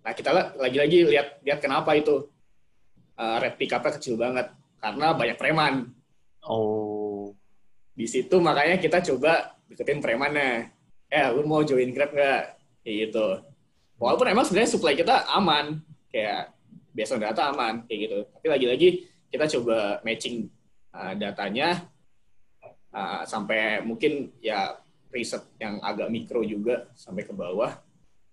Nah 0.04 0.12
kita 0.16 0.56
lagi-lagi 0.56 1.08
lihat 1.08 1.44
lihat 1.44 1.60
kenapa 1.60 1.96
itu 1.96 2.28
uh, 3.20 3.38
rate 3.40 3.60
pickupnya 3.60 3.96
kecil 4.00 4.16
banget 4.16 4.48
karena 4.80 5.08
banyak 5.16 5.38
preman. 5.38 5.92
Oh. 6.48 7.36
Di 7.92 8.08
situ 8.08 8.40
makanya 8.40 8.80
kita 8.80 9.04
coba 9.04 9.60
deketin 9.68 10.00
premannya. 10.00 10.72
Eh, 11.12 11.28
lu 11.36 11.44
mau 11.44 11.66
join 11.68 11.92
Grab 11.92 12.16
nggak? 12.16 12.44
Kayak 12.86 12.96
gitu. 13.10 13.28
Walaupun 14.00 14.32
emang 14.32 14.48
sebenarnya 14.48 14.72
supply 14.72 14.96
kita 14.96 15.28
aman, 15.28 15.84
kayak 16.08 16.56
biasa 16.96 17.20
data 17.20 17.52
aman, 17.52 17.84
kayak 17.86 18.00
gitu. 18.08 18.18
Tapi 18.32 18.48
lagi-lagi 18.48 18.90
kita 19.30 19.46
coba 19.60 20.00
matching 20.02 20.50
uh, 20.96 21.14
datanya 21.14 21.86
uh, 22.96 23.22
sampai 23.28 23.84
mungkin 23.86 24.34
ya 24.42 24.80
riset 25.10 25.46
yang 25.62 25.82
agak 25.82 26.10
mikro 26.10 26.42
juga 26.46 26.90
sampai 26.94 27.26
ke 27.26 27.34
bawah 27.34 27.74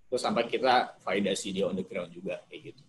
terus 0.06 0.22
sampai 0.22 0.46
kita 0.46 0.96
validasi 1.02 1.50
di 1.50 1.60
on 1.66 1.74
the 1.74 1.82
ground 1.82 2.12
juga 2.14 2.38
kayak 2.46 2.72
gitu. 2.72 2.82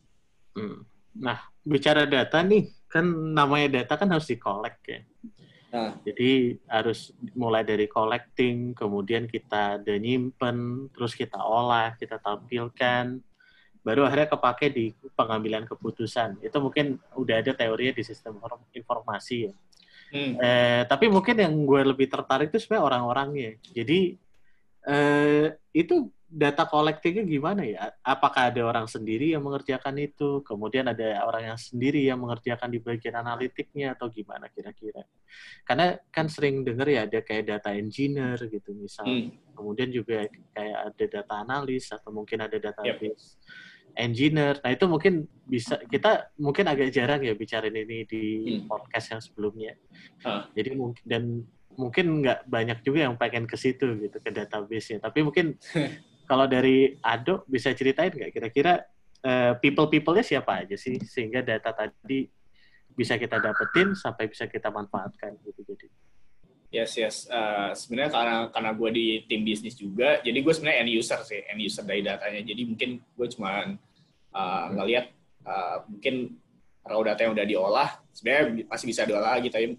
Hmm. 0.54 0.86
Nah 1.18 1.40
bicara 1.66 2.06
data 2.06 2.46
nih 2.46 2.70
kan 2.88 3.04
namanya 3.34 3.82
data 3.82 3.98
kan 3.98 4.08
harus 4.12 4.30
di 4.30 4.38
collect 4.38 4.80
ya. 4.86 5.02
Nah. 5.78 5.94
Jadi 6.02 6.58
harus 6.66 7.14
mulai 7.38 7.62
dari 7.62 7.86
collecting, 7.86 8.74
kemudian 8.74 9.30
kita 9.30 9.78
ada 9.78 9.94
nyimpen, 9.94 10.90
terus 10.90 11.14
kita 11.14 11.38
olah, 11.38 11.94
kita 11.94 12.18
tampilkan, 12.18 13.22
baru 13.86 14.10
akhirnya 14.10 14.34
kepake 14.34 14.68
di 14.74 14.86
pengambilan 15.14 15.70
keputusan. 15.70 16.42
Itu 16.42 16.58
mungkin 16.58 16.98
udah 17.14 17.46
ada 17.46 17.54
teorinya 17.54 17.94
di 17.94 18.04
sistem 18.04 18.42
informasi 18.74 19.36
ya. 19.46 19.54
Hmm. 20.08 20.34
Eh, 20.40 20.82
tapi 20.88 21.12
mungkin 21.12 21.36
yang 21.38 21.54
gue 21.68 21.82
lebih 21.94 22.10
tertarik 22.10 22.50
itu 22.50 22.58
sebenarnya 22.58 22.88
orang-orangnya. 22.90 23.52
Jadi 23.62 24.18
eh, 24.88 25.46
itu 25.76 26.10
data 26.28 26.68
collectingnya 26.68 27.24
gimana 27.24 27.64
ya? 27.64 27.92
Apakah 28.04 28.52
ada 28.52 28.62
orang 28.68 28.86
sendiri 28.86 29.32
yang 29.32 29.48
mengerjakan 29.48 29.96
itu, 29.98 30.44
kemudian 30.44 30.92
ada 30.92 31.24
orang 31.24 31.56
yang 31.56 31.60
sendiri 31.60 32.04
yang 32.04 32.20
mengerjakan 32.20 32.68
di 32.68 32.84
bagian 32.84 33.24
analitiknya 33.24 33.96
atau 33.96 34.12
gimana 34.12 34.52
kira-kira? 34.52 35.08
Karena 35.64 35.96
kan 36.12 36.28
sering 36.28 36.68
dengar 36.68 36.88
ya 36.92 37.08
ada 37.08 37.24
kayak 37.24 37.48
data 37.48 37.72
engineer 37.72 38.38
gitu 38.52 38.76
misal, 38.76 39.08
hmm. 39.08 39.56
kemudian 39.56 39.90
juga 39.90 40.28
kayak 40.52 40.78
ada 40.94 41.06
data 41.08 41.34
analis 41.42 41.90
atau 41.90 42.12
mungkin 42.12 42.44
ada 42.44 42.60
database. 42.60 43.40
Yep 43.40 43.76
engineer. 43.98 44.62
Nah 44.62 44.72
itu 44.72 44.86
mungkin 44.86 45.26
bisa 45.50 45.82
kita 45.90 46.30
mungkin 46.38 46.70
agak 46.70 46.94
jarang 46.94 47.26
ya 47.26 47.34
bicarain 47.34 47.74
ini 47.74 48.06
di 48.06 48.24
hmm. 48.62 48.70
podcast 48.70 49.18
yang 49.18 49.22
sebelumnya. 49.26 49.74
Huh. 50.22 50.46
Jadi 50.54 50.78
mungkin 50.78 51.04
dan 51.04 51.24
mungkin 51.78 52.22
nggak 52.22 52.46
banyak 52.50 52.80
juga 52.86 53.10
yang 53.10 53.18
pengen 53.18 53.50
ke 53.50 53.58
situ 53.58 53.98
gitu 53.98 54.18
ke 54.22 54.30
database-nya. 54.30 55.02
Tapi 55.02 55.26
mungkin 55.26 55.58
kalau 56.28 56.46
dari 56.46 57.00
Ado 57.00 57.48
bisa 57.48 57.72
ceritain 57.72 58.12
nggak 58.12 58.36
kira-kira 58.36 58.84
uh, 59.24 59.56
people-people-nya 59.64 60.22
siapa 60.22 60.68
aja 60.68 60.76
sih 60.76 61.00
sehingga 61.02 61.40
data 61.42 61.72
tadi 61.72 62.28
bisa 62.92 63.16
kita 63.16 63.40
dapetin 63.40 63.96
sampai 63.96 64.28
bisa 64.28 64.46
kita 64.46 64.68
manfaatkan 64.68 65.40
gitu 65.46 65.64
jadi. 65.64 65.88
Yes, 66.68 67.00
yes. 67.00 67.16
Uh, 67.32 67.72
sebenarnya 67.72 68.12
karena 68.12 68.38
karena 68.52 68.72
gue 68.76 68.90
di 68.92 69.08
tim 69.24 69.48
bisnis 69.48 69.80
juga, 69.80 70.20
jadi 70.20 70.36
gue 70.36 70.52
sebenarnya 70.52 70.84
end 70.84 70.92
user 70.92 71.24
sih, 71.24 71.40
end 71.48 71.64
user 71.64 71.88
dari 71.88 72.04
datanya. 72.04 72.44
Jadi 72.44 72.62
mungkin 72.68 73.00
gue 73.00 73.28
cuma 73.32 73.72
uh, 74.36 74.66
ngelihat 74.76 75.16
uh, 75.48 75.88
mungkin 75.88 76.36
raw 76.88 77.02
data 77.04 77.20
yang 77.28 77.34
udah 77.36 77.46
diolah 77.46 77.90
sebenarnya 78.16 78.68
masih 78.72 78.86
bisa 78.88 79.04
diolah 79.04 79.38
lagi 79.38 79.52
tapi 79.52 79.76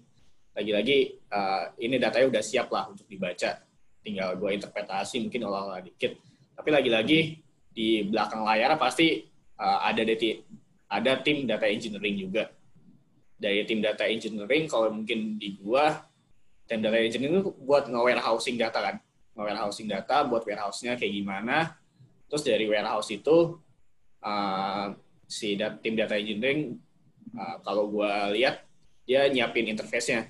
lagi-lagi 0.53 0.97
uh, 1.33 1.73
ini 1.81 1.97
datanya 1.97 2.27
udah 2.29 2.43
siap 2.45 2.69
lah 2.69 2.89
untuk 2.89 3.09
dibaca 3.09 3.65
tinggal 4.05 4.37
gue 4.37 4.49
interpretasi 4.53 5.25
mungkin 5.25 5.49
olah-olah 5.49 5.81
dikit 5.83 6.15
tapi 6.59 6.69
lagi-lagi 6.75 7.39
di 7.71 8.03
belakang 8.03 8.43
layar 8.43 8.75
pasti 8.75 9.23
uh, 9.55 9.79
ada 9.87 10.03
data 10.03 10.43
ada 10.91 11.23
tim 11.23 11.47
data 11.47 11.63
engineering 11.63 12.27
juga 12.27 12.51
dari 13.39 13.63
tim 13.63 13.79
data 13.79 14.03
engineering 14.03 14.67
kalau 14.67 14.91
mungkin 14.91 15.39
di 15.39 15.55
gua 15.63 16.03
tim 16.67 16.83
data 16.83 16.99
engineering 16.99 17.39
itu 17.39 17.55
buat 17.63 17.87
nge-warehousing 17.87 18.59
data 18.59 18.79
kan 18.83 18.95
nge-warehousing 19.39 19.87
data 19.87 20.27
buat 20.27 20.43
warehouse-nya 20.43 20.99
kayak 20.99 21.13
gimana 21.15 21.79
terus 22.27 22.43
dari 22.43 22.67
warehouse 22.67 23.07
itu 23.15 23.55
uh, 24.19 24.91
si 25.23 25.55
dat 25.55 25.79
tim 25.79 25.95
data 25.95 26.19
engineering 26.19 26.75
uh, 27.39 27.55
kalau 27.63 27.87
gue 27.87 28.11
lihat 28.35 28.67
dia 29.07 29.25
nyiapin 29.29 29.65
interface-nya. 29.69 30.29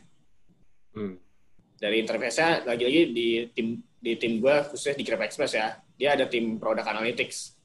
Hmm. 0.90 1.16
dari 1.80 2.04
interface-nya 2.04 2.68
lagi-lagi 2.68 3.02
di 3.16 3.28
tim 3.56 3.80
di 4.04 4.20
tim 4.20 4.44
gue 4.44 4.56
khususnya 4.68 5.00
di 5.00 5.04
Grab 5.08 5.24
Express 5.24 5.54
ya, 5.56 5.80
dia 6.00 6.16
ada 6.16 6.26
tim 6.32 6.56
product 6.56 6.88
analytics. 6.88 7.60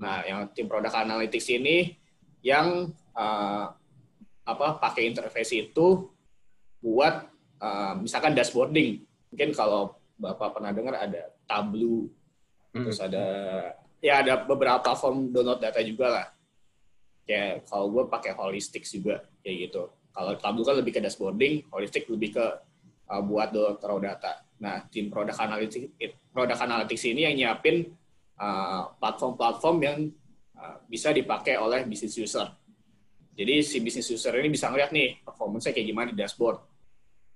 Nah, 0.00 0.24
yang 0.24 0.48
tim 0.56 0.64
product 0.64 0.96
analytics 0.96 1.52
ini 1.52 1.92
yang 2.40 2.88
uh, 3.12 3.64
apa 4.44 4.66
pakai 4.80 5.12
interface 5.12 5.52
itu 5.52 6.08
buat 6.80 7.28
uh, 7.60 7.94
misalkan 8.00 8.32
dashboarding. 8.32 9.04
Mungkin 9.28 9.52
kalau 9.52 10.00
Bapak 10.16 10.56
pernah 10.56 10.72
dengar 10.72 10.96
ada 10.96 11.28
Tableau, 11.44 12.08
hmm. 12.72 12.84
terus 12.88 13.00
ada 13.04 13.26
ya 14.00 14.24
ada 14.24 14.40
beberapa 14.44 14.96
form 14.96 15.28
download 15.32 15.60
data 15.60 15.80
juga 15.84 16.06
lah. 16.08 16.26
Kayak 17.24 17.68
kalau 17.68 17.88
gue 17.88 18.04
pakai 18.08 18.32
Holistics 18.36 18.92
juga 18.96 19.24
kayak 19.40 19.56
gitu. 19.68 19.88
Kalau 20.12 20.32
Tableau 20.40 20.64
kan 20.64 20.76
lebih 20.76 20.92
ke 20.96 21.00
dashboarding, 21.00 21.68
Holistic 21.72 22.08
lebih 22.08 22.36
ke 22.36 22.46
uh, 23.08 23.22
buat 23.24 23.52
download 23.52 23.80
raw 23.80 23.98
data. 24.00 24.43
Nah, 24.62 24.86
tim 24.86 25.10
product 25.10 25.38
analytics, 25.40 25.88
product 26.30 26.60
analytics 26.62 27.04
ini 27.10 27.26
yang 27.26 27.34
nyiapin 27.34 27.90
uh, 28.38 28.94
platform-platform 29.02 29.76
uh, 29.78 29.82
yang 29.82 29.98
uh, 30.54 30.76
bisa 30.86 31.10
dipakai 31.10 31.58
oleh 31.58 31.82
business 31.86 32.14
user. 32.14 32.46
Jadi 33.34 33.66
si 33.66 33.82
business 33.82 34.06
user 34.14 34.30
ini 34.38 34.46
bisa 34.46 34.70
ngeliat 34.70 34.94
nih 34.94 35.18
performance-nya 35.26 35.74
kayak 35.74 35.88
gimana 35.90 36.08
di 36.14 36.18
dashboard 36.22 36.62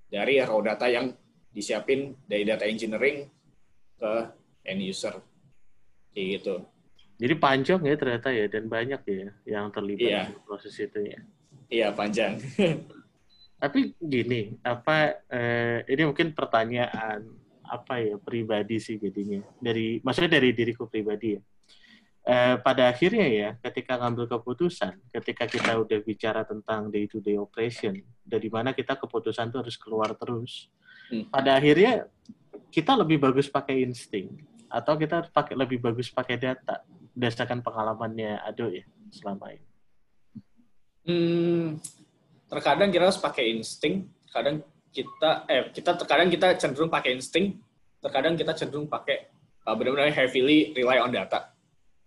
dari 0.07 0.39
raw 0.39 0.59
data 0.63 0.87
yang 0.87 1.11
disiapin 1.51 2.15
dari 2.23 2.47
data 2.47 2.63
engineering 2.65 3.27
ke 3.99 4.13
end 4.63 4.83
user. 4.87 5.19
Kayak 6.15 6.27
gitu. 6.39 6.55
Jadi 7.19 7.35
panjang 7.35 7.83
ya 7.83 7.95
ternyata 7.99 8.31
ya 8.31 8.47
dan 8.47 8.71
banyak 8.71 9.01
ya 9.03 9.31
yang 9.43 9.75
terlibat 9.75 10.07
iya. 10.07 10.23
di 10.31 10.39
proses 10.47 10.75
itu 10.79 10.99
ya. 11.03 11.19
Iya 11.69 11.89
panjang. 11.91 12.39
Tapi 13.59 13.99
gini, 13.99 14.55
apa 14.62 15.19
eh, 15.27 15.83
ini 15.91 16.03
mungkin 16.07 16.31
pertanyaan 16.31 17.27
apa 17.69 18.00
ya 18.00 18.17
pribadi 18.17 18.81
sih 18.81 18.97
jadinya 18.97 19.45
dari 19.61 20.00
maksudnya 20.00 20.41
dari 20.41 20.55
diriku 20.55 20.87
pribadi 20.88 21.37
ya. 21.37 21.43
Eh, 22.29 22.57
pada 22.61 22.93
akhirnya 22.93 23.25
ya, 23.25 23.50
ketika 23.57 23.97
ngambil 23.97 24.29
keputusan, 24.29 25.00
ketika 25.09 25.49
kita 25.49 25.81
udah 25.81 25.99
bicara 26.05 26.45
tentang 26.45 26.93
day 26.93 27.09
to 27.09 27.25
day 27.25 27.41
operation, 27.41 28.05
dari 28.21 28.53
mana 28.53 28.77
kita 28.77 29.00
keputusan 29.00 29.49
tuh 29.49 29.65
harus 29.65 29.81
keluar 29.81 30.12
terus. 30.12 30.69
Hmm. 31.09 31.25
Pada 31.33 31.57
akhirnya 31.57 32.05
kita 32.69 32.93
lebih 33.00 33.17
bagus 33.17 33.49
pakai 33.49 33.81
insting 33.81 34.45
atau 34.69 35.00
kita 35.00 35.25
pakai 35.33 35.57
lebih 35.57 35.81
bagus 35.81 36.12
pakai 36.12 36.37
data 36.37 36.85
berdasarkan 37.17 37.65
pengalamannya 37.65 38.45
Ado 38.45 38.69
ya 38.69 38.85
selama 39.09 39.57
ini. 39.57 39.69
Hmm, 41.09 41.81
terkadang 42.49 42.88
kita 42.88 43.05
harus 43.07 43.21
pakai 43.21 43.52
insting, 43.52 44.09
kadang 44.33 44.64
kita 44.88 45.45
eh 45.47 45.69
kita 45.71 45.95
terkadang 46.00 46.28
kita 46.33 46.57
cenderung 46.57 46.88
pakai 46.88 47.14
insting, 47.14 47.61
terkadang 48.00 48.35
kita 48.35 48.57
cenderung 48.57 48.88
pakai 48.88 49.28
uh, 49.69 49.76
benar-benar 49.76 50.11
heavily 50.11 50.73
rely 50.73 50.99
on 50.99 51.12
data. 51.12 51.52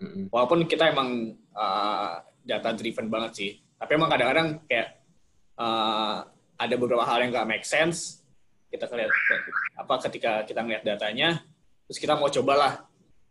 Mm-hmm. 0.02 0.34
Walaupun 0.34 0.66
kita 0.66 0.90
emang 0.90 1.38
uh, 1.54 2.26
data 2.42 2.74
driven 2.74 3.08
banget 3.08 3.32
sih, 3.38 3.52
tapi 3.78 3.92
emang 3.96 4.10
kadang-kadang 4.10 4.66
kayak 4.66 4.98
uh, 5.62 6.26
ada 6.58 6.76
beberapa 6.78 7.06
hal 7.06 7.22
yang 7.22 7.30
nggak 7.30 7.48
make 7.48 7.66
sense. 7.66 8.26
Kita 8.74 8.90
lihat 8.90 9.12
apa 9.78 9.94
ketika 10.10 10.42
kita 10.48 10.66
ngeliat 10.66 10.84
datanya, 10.88 11.44
terus 11.86 12.00
kita 12.00 12.16
mau 12.16 12.32
cobalah, 12.32 12.88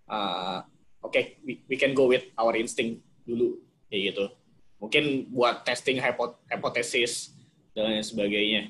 uh, 0.07 0.61
oke, 1.00 1.11
okay, 1.11 1.40
we, 1.43 1.64
we 1.64 1.81
can 1.81 1.97
go 1.97 2.07
with 2.07 2.29
our 2.37 2.52
instinct 2.55 3.00
dulu, 3.25 3.57
kayak 3.88 4.14
gitu 4.14 4.39
mungkin 4.81 5.29
buat 5.29 5.63
testing 5.63 6.01
hipotesis 6.49 7.37
dan 7.77 7.93
lain 7.93 8.03
sebagainya. 8.03 8.63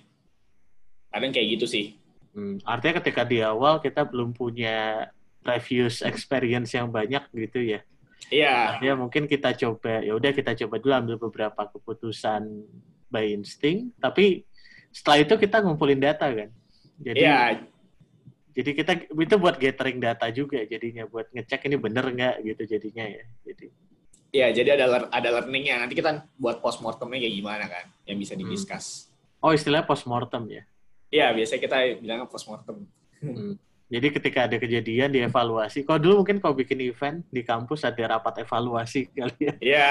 Kadang 1.09 1.31
kayak 1.31 1.49
gitu 1.57 1.67
sih. 1.71 1.87
Hmm, 2.35 2.59
artinya 2.63 3.03
ketika 3.03 3.23
di 3.27 3.43
awal 3.43 3.79
kita 3.83 4.07
belum 4.07 4.35
punya 4.35 5.09
previous 5.43 6.03
experience 6.03 6.75
yang 6.75 6.91
banyak 6.91 7.23
gitu 7.33 7.63
ya. 7.63 7.81
Iya. 8.31 8.79
Ya 8.83 8.93
mungkin 8.95 9.27
kita 9.27 9.57
coba 9.57 10.05
ya 10.05 10.13
udah 10.15 10.31
kita 10.31 10.55
coba 10.67 10.79
dulu 10.79 10.93
ambil 10.95 11.17
beberapa 11.19 11.63
keputusan 11.73 12.47
by 13.11 13.35
instinct, 13.35 13.99
tapi 13.99 14.47
setelah 14.95 15.27
itu 15.27 15.35
kita 15.39 15.63
ngumpulin 15.63 15.99
data 15.99 16.31
kan. 16.31 16.51
Jadi 17.01 17.23
Iya. 17.23 17.65
Jadi 18.51 18.71
kita 18.75 18.93
itu 19.09 19.35
buat 19.39 19.57
gathering 19.57 20.03
data 20.03 20.27
juga 20.35 20.59
jadinya 20.67 21.07
buat 21.07 21.31
ngecek 21.31 21.71
ini 21.71 21.77
bener 21.79 22.05
nggak 22.11 22.37
gitu 22.45 22.63
jadinya 22.67 23.07
ya. 23.07 23.25
Jadi 23.47 23.71
Iya, 24.31 24.55
jadi 24.55 24.79
ada 24.79 25.11
ada 25.11 25.29
learningnya. 25.39 25.83
Nanti 25.83 25.99
kita 25.99 26.23
buat 26.39 26.63
postmortemnya 26.63 27.19
kayak 27.19 27.35
gimana 27.35 27.65
kan, 27.67 27.85
yang 28.07 28.19
bisa 28.19 28.39
didiskus. 28.39 29.11
Hmm. 29.11 29.51
Oh, 29.51 29.53
istilahnya 29.55 29.87
postmortem 29.87 30.47
ya? 30.47 30.63
Iya, 31.11 31.35
biasanya 31.35 31.61
kita 31.61 31.77
bilang 31.99 32.31
postmortem. 32.31 32.87
Hmm. 33.19 33.59
Jadi 33.91 34.07
ketika 34.15 34.47
ada 34.47 34.55
kejadian 34.55 35.11
dievaluasi. 35.11 35.83
Kalau 35.83 35.99
dulu 35.99 36.23
mungkin 36.23 36.39
kalau 36.39 36.55
bikin 36.55 36.79
event 36.87 37.27
di 37.27 37.43
kampus 37.43 37.83
ada 37.83 37.99
rapat 38.15 38.47
evaluasi 38.47 39.11
kali 39.11 39.35
ya. 39.43 39.55
Iya. 39.59 39.91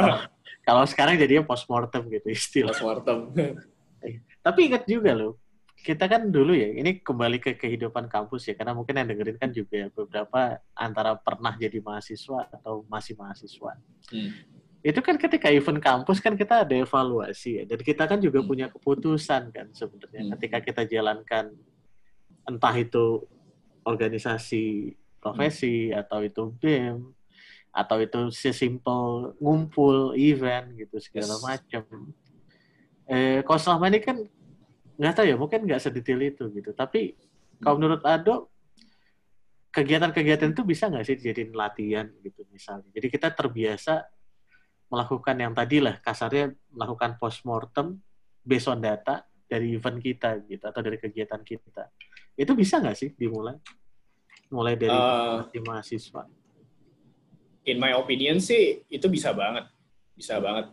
kalau 0.66 0.88
sekarang 0.88 1.20
jadinya 1.20 1.44
postmortem 1.44 2.08
gitu 2.08 2.32
istilah. 2.32 2.72
Postmortem. 2.72 3.36
Tapi 4.40 4.60
ingat 4.72 4.88
juga 4.88 5.12
loh, 5.12 5.36
kita 5.86 6.10
kan 6.10 6.26
dulu 6.34 6.50
ya, 6.50 6.74
ini 6.74 6.98
kembali 6.98 7.38
ke 7.38 7.54
kehidupan 7.54 8.10
kampus 8.10 8.50
ya, 8.50 8.58
karena 8.58 8.74
mungkin 8.74 8.98
yang 8.98 9.06
dengerin 9.06 9.38
kan 9.38 9.54
juga 9.54 9.86
beberapa 9.94 10.58
antara 10.74 11.14
pernah 11.14 11.54
jadi 11.54 11.78
mahasiswa 11.78 12.50
atau 12.50 12.82
masih 12.90 13.14
mahasiswa. 13.14 13.78
Hmm. 14.10 14.34
Itu 14.82 14.98
kan 15.06 15.14
ketika 15.14 15.46
event 15.54 15.78
kampus 15.78 16.18
kan 16.18 16.34
kita 16.34 16.66
ada 16.66 16.74
evaluasi 16.74 17.62
ya, 17.62 17.64
dan 17.70 17.78
kita 17.78 18.10
kan 18.10 18.18
juga 18.18 18.42
hmm. 18.42 18.48
punya 18.50 18.66
keputusan 18.66 19.54
kan 19.54 19.70
sebenarnya 19.70 20.26
hmm. 20.26 20.30
ketika 20.34 20.58
kita 20.66 20.82
jalankan 20.90 21.54
entah 22.50 22.74
itu 22.74 23.22
organisasi 23.86 24.98
profesi 25.22 25.94
hmm. 25.94 26.02
atau 26.02 26.18
itu 26.26 26.42
BEM 26.58 27.14
atau 27.70 28.02
itu 28.02 28.34
sesimpel 28.34 29.36
ngumpul 29.38 30.18
event 30.18 30.74
gitu 30.74 30.98
segala 30.98 31.38
yes. 31.38 31.44
macam. 31.44 31.84
Eh, 33.06 33.38
kalau 33.46 33.60
selama 33.62 33.86
ini 33.86 34.02
kan 34.02 34.18
nggak 34.96 35.12
tahu 35.12 35.26
ya 35.28 35.36
mungkin 35.36 35.60
nggak 35.68 35.80
sedetail 35.80 36.20
itu 36.24 36.44
gitu. 36.52 36.72
Tapi 36.72 37.16
kalau 37.60 37.76
menurut 37.80 38.02
Ado 38.04 38.52
kegiatan-kegiatan 39.72 40.56
itu 40.56 40.62
bisa 40.64 40.88
nggak 40.88 41.04
sih 41.04 41.16
dijadiin 41.20 41.52
latihan 41.52 42.08
gitu 42.24 42.48
misalnya? 42.48 42.88
Jadi 42.96 43.06
kita 43.12 43.28
terbiasa 43.32 44.08
melakukan 44.88 45.36
yang 45.36 45.52
tadi 45.52 45.82
lah 45.82 45.98
kasarnya 46.00 46.54
melakukan 46.72 47.20
postmortem 47.20 48.00
based 48.40 48.70
on 48.70 48.80
data 48.80 49.26
dari 49.46 49.74
event 49.74 49.98
kita 50.00 50.42
gitu 50.48 50.64
atau 50.64 50.80
dari 50.80 50.96
kegiatan 50.96 51.42
kita. 51.42 51.92
Itu 52.38 52.56
bisa 52.56 52.80
nggak 52.80 52.96
sih 52.96 53.10
dimulai? 53.12 53.58
Mulai 54.48 54.74
dari 54.78 54.94
uh, 54.94 55.44
mahasiswa. 55.66 56.24
In 57.66 57.82
my 57.82 57.92
opinion 57.98 58.38
sih 58.38 58.86
itu 58.86 59.06
bisa 59.10 59.34
banget. 59.34 59.66
Bisa 60.14 60.38
banget. 60.38 60.70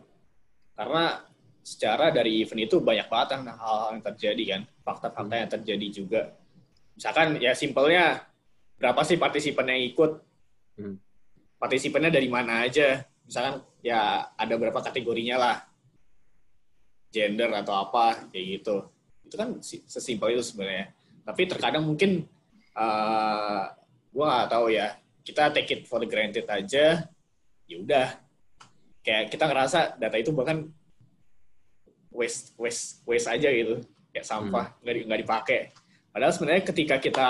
Karena 0.78 1.26
secara 1.64 2.12
dari 2.12 2.44
event 2.44 2.68
itu 2.68 2.76
banyak 2.76 3.08
banget 3.08 3.40
hal-hal 3.40 3.96
yang 3.96 4.04
terjadi 4.04 4.42
kan, 4.52 4.62
fakta-fakta 4.84 5.34
yang 5.40 5.50
terjadi 5.50 5.86
juga. 5.88 6.20
Misalkan 6.92 7.40
ya 7.40 7.56
simpelnya 7.56 8.28
berapa 8.76 9.00
sih 9.00 9.16
partisipan 9.16 9.72
yang 9.72 9.82
ikut? 9.88 10.12
Hmm. 10.76 11.00
Partisipannya 11.56 12.12
dari 12.12 12.28
mana 12.28 12.68
aja? 12.68 13.00
Misalkan 13.24 13.64
ya 13.80 14.28
ada 14.36 14.54
berapa 14.60 14.76
kategorinya 14.84 15.40
lah, 15.40 15.56
gender 17.08 17.48
atau 17.64 17.80
apa 17.80 18.28
kayak 18.28 18.44
gitu. 18.60 18.84
Itu 19.24 19.34
kan 19.40 19.56
sesimpel 19.64 20.36
itu 20.36 20.44
sebenarnya. 20.44 20.92
Tapi 21.24 21.48
terkadang 21.48 21.88
mungkin 21.88 22.28
uh, 22.76 22.84
eh, 22.84 23.64
gue 24.12 24.24
nggak 24.28 24.50
tahu 24.52 24.66
ya. 24.68 25.00
Kita 25.24 25.48
take 25.56 25.72
it 25.72 25.80
for 25.88 26.04
granted 26.04 26.44
aja. 26.44 27.08
Ya 27.64 27.76
udah. 27.80 28.20
Kayak 29.00 29.32
kita 29.32 29.48
ngerasa 29.48 29.96
data 29.96 30.16
itu 30.20 30.28
bahkan 30.36 30.68
waste 32.14 32.54
waste 32.56 33.02
waste 33.04 33.28
aja 33.28 33.50
gitu 33.50 33.82
kayak 34.14 34.24
sampah 34.24 34.70
hmm. 34.70 34.80
nggak 34.86 34.94
hmm. 34.94 35.06
nggak 35.10 35.20
dipakai 35.26 35.60
padahal 36.14 36.32
sebenarnya 36.32 36.62
ketika 36.62 36.96
kita 37.02 37.28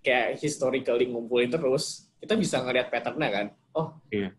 kayak 0.00 0.38
historically 0.38 1.10
ngumpulin 1.10 1.50
terus 1.50 2.06
kita 2.22 2.38
bisa 2.38 2.62
ngelihat 2.62 2.88
patternnya 2.88 3.28
kan 3.28 3.46
oh 3.74 3.98
iya. 4.14 4.30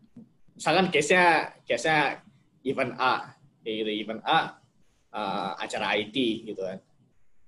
misalkan 0.56 0.88
case 0.88 1.12
nya 1.12 1.52
case 1.68 1.86
nya 1.86 2.24
event 2.64 2.96
A 2.96 3.36
kayak 3.60 3.74
gitu 3.84 3.90
event 3.92 4.22
A 4.24 4.56
uh, 5.12 5.50
acara 5.60 5.94
IT 6.00 6.16
gitu 6.48 6.64
kan 6.64 6.80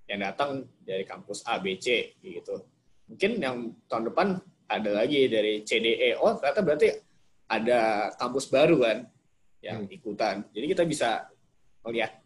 yang 0.09 0.21
datang 0.25 0.69
dari 0.85 1.05
kampus 1.09 1.43
A 1.49 1.57
B 1.61 1.81
C 1.81 2.17
gitu 2.21 2.61
mungkin 3.09 3.41
yang 3.41 3.57
tahun 3.88 4.12
depan 4.12 4.29
ada 4.69 4.91
lagi 4.93 5.33
dari 5.33 5.64
CDE 5.64 6.21
oh 6.21 6.37
ternyata 6.37 6.61
berarti 6.61 6.88
ada 7.49 8.12
kampus 8.21 8.53
baru 8.53 8.77
kan 8.85 8.99
yang 9.64 9.88
hmm. 9.88 9.97
ikutan 9.97 10.45
jadi 10.53 10.67
kita 10.77 10.85
bisa 10.85 11.25
melihat 11.87 12.19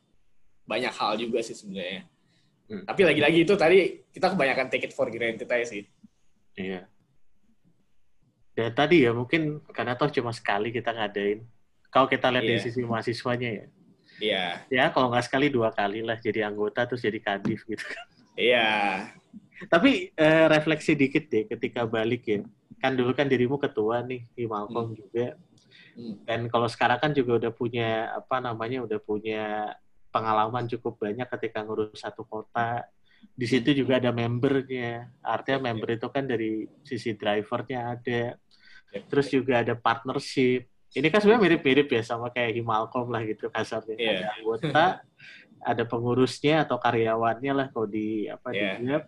banyak 0.67 0.93
hal 0.95 1.12
juga 1.19 1.43
sih 1.43 1.57
sebenarnya. 1.57 2.07
Hmm. 2.71 2.85
Tapi 2.88 3.01
lagi-lagi 3.05 3.38
itu 3.45 3.55
tadi 3.59 4.01
kita 4.15 4.33
kebanyakan 4.33 4.67
take 4.73 4.88
it 4.88 4.95
for 4.95 5.11
granted 5.12 5.51
aja 5.51 5.67
sih. 5.67 5.85
Iya. 6.57 6.88
Dan 8.53 8.73
tadi 8.77 9.05
ya 9.09 9.12
mungkin 9.17 9.65
karena 9.73 9.97
toh 9.97 10.12
cuma 10.12 10.33
sekali 10.33 10.73
kita 10.73 10.93
ngadain. 10.93 11.45
Kalau 11.93 12.09
kita 12.09 12.33
lihat 12.33 12.45
yeah. 12.45 12.51
dari 12.57 12.61
sisi 12.65 12.81
mahasiswanya 12.85 13.49
ya. 13.49 13.67
Iya. 14.23 14.45
Yeah. 14.71 14.88
Ya 14.88 14.95
kalau 14.95 15.12
nggak 15.12 15.29
sekali 15.29 15.53
dua 15.53 15.73
kali 15.73 16.01
lah 16.05 16.17
jadi 16.21 16.49
anggota 16.49 16.88
terus 16.88 17.05
jadi 17.05 17.21
kadif 17.21 17.65
gitu 17.69 17.85
kan. 17.85 18.07
Iya. 18.37 18.69
Tapi 19.69 20.12
eh, 20.17 20.47
refleksi 20.49 20.97
dikit 20.97 21.29
deh 21.29 21.45
ketika 21.49 21.85
balik 21.85 22.25
ya. 22.25 22.41
Kan 22.81 22.97
dulu 22.97 23.12
kan 23.12 23.29
dirimu 23.29 23.61
ketua 23.61 24.01
nih 24.05 24.25
di 24.33 24.45
Malcolm 24.49 24.93
Hmm. 24.93 24.99
juga. 24.99 25.27
Hmm. 25.93 26.17
Dan 26.25 26.49
kalau 26.49 26.69
sekarang 26.69 26.99
kan 27.01 27.11
juga 27.13 27.37
udah 27.39 27.53
punya 27.53 28.13
apa 28.17 28.41
namanya 28.41 28.85
udah 28.85 29.01
punya 29.01 29.77
pengalaman 30.13 30.69
cukup 30.69 31.01
banyak 31.01 31.29
ketika 31.39 31.65
ngurus 31.65 32.01
satu 32.01 32.25
kota. 32.29 32.85
Di 33.33 33.47
situ 33.49 33.73
juga 33.73 33.97
ada 34.03 34.13
membernya. 34.13 35.09
Artinya 35.25 35.73
member 35.73 35.97
itu 35.97 36.09
kan 36.13 36.29
dari 36.29 36.69
sisi 36.85 37.17
drivernya 37.17 37.97
ada. 37.97 38.37
Yep. 38.93 39.03
Terus 39.09 39.27
juga 39.33 39.55
ada 39.65 39.75
partnership. 39.77 40.69
Ini 40.93 41.09
kan 41.09 41.25
sebenarnya 41.25 41.45
mirip-mirip 41.49 41.89
ya 41.89 42.03
sama 42.05 42.29
kayak 42.29 42.61
Himalcom 42.61 43.09
lah 43.09 43.25
gitu 43.25 43.49
kasarnya. 43.49 43.97
Iya. 43.97 44.13
Ada 44.13 44.29
anggota, 44.37 44.85
ada 45.65 45.83
pengurusnya 45.89 46.69
atau 46.69 46.77
karyawannya 46.77 47.53
lah 47.57 47.67
kalau 47.73 47.89
di 47.89 48.29
apa 48.29 48.53
di 48.53 48.61
Iya. 48.61 48.73
Grab. 48.81 49.05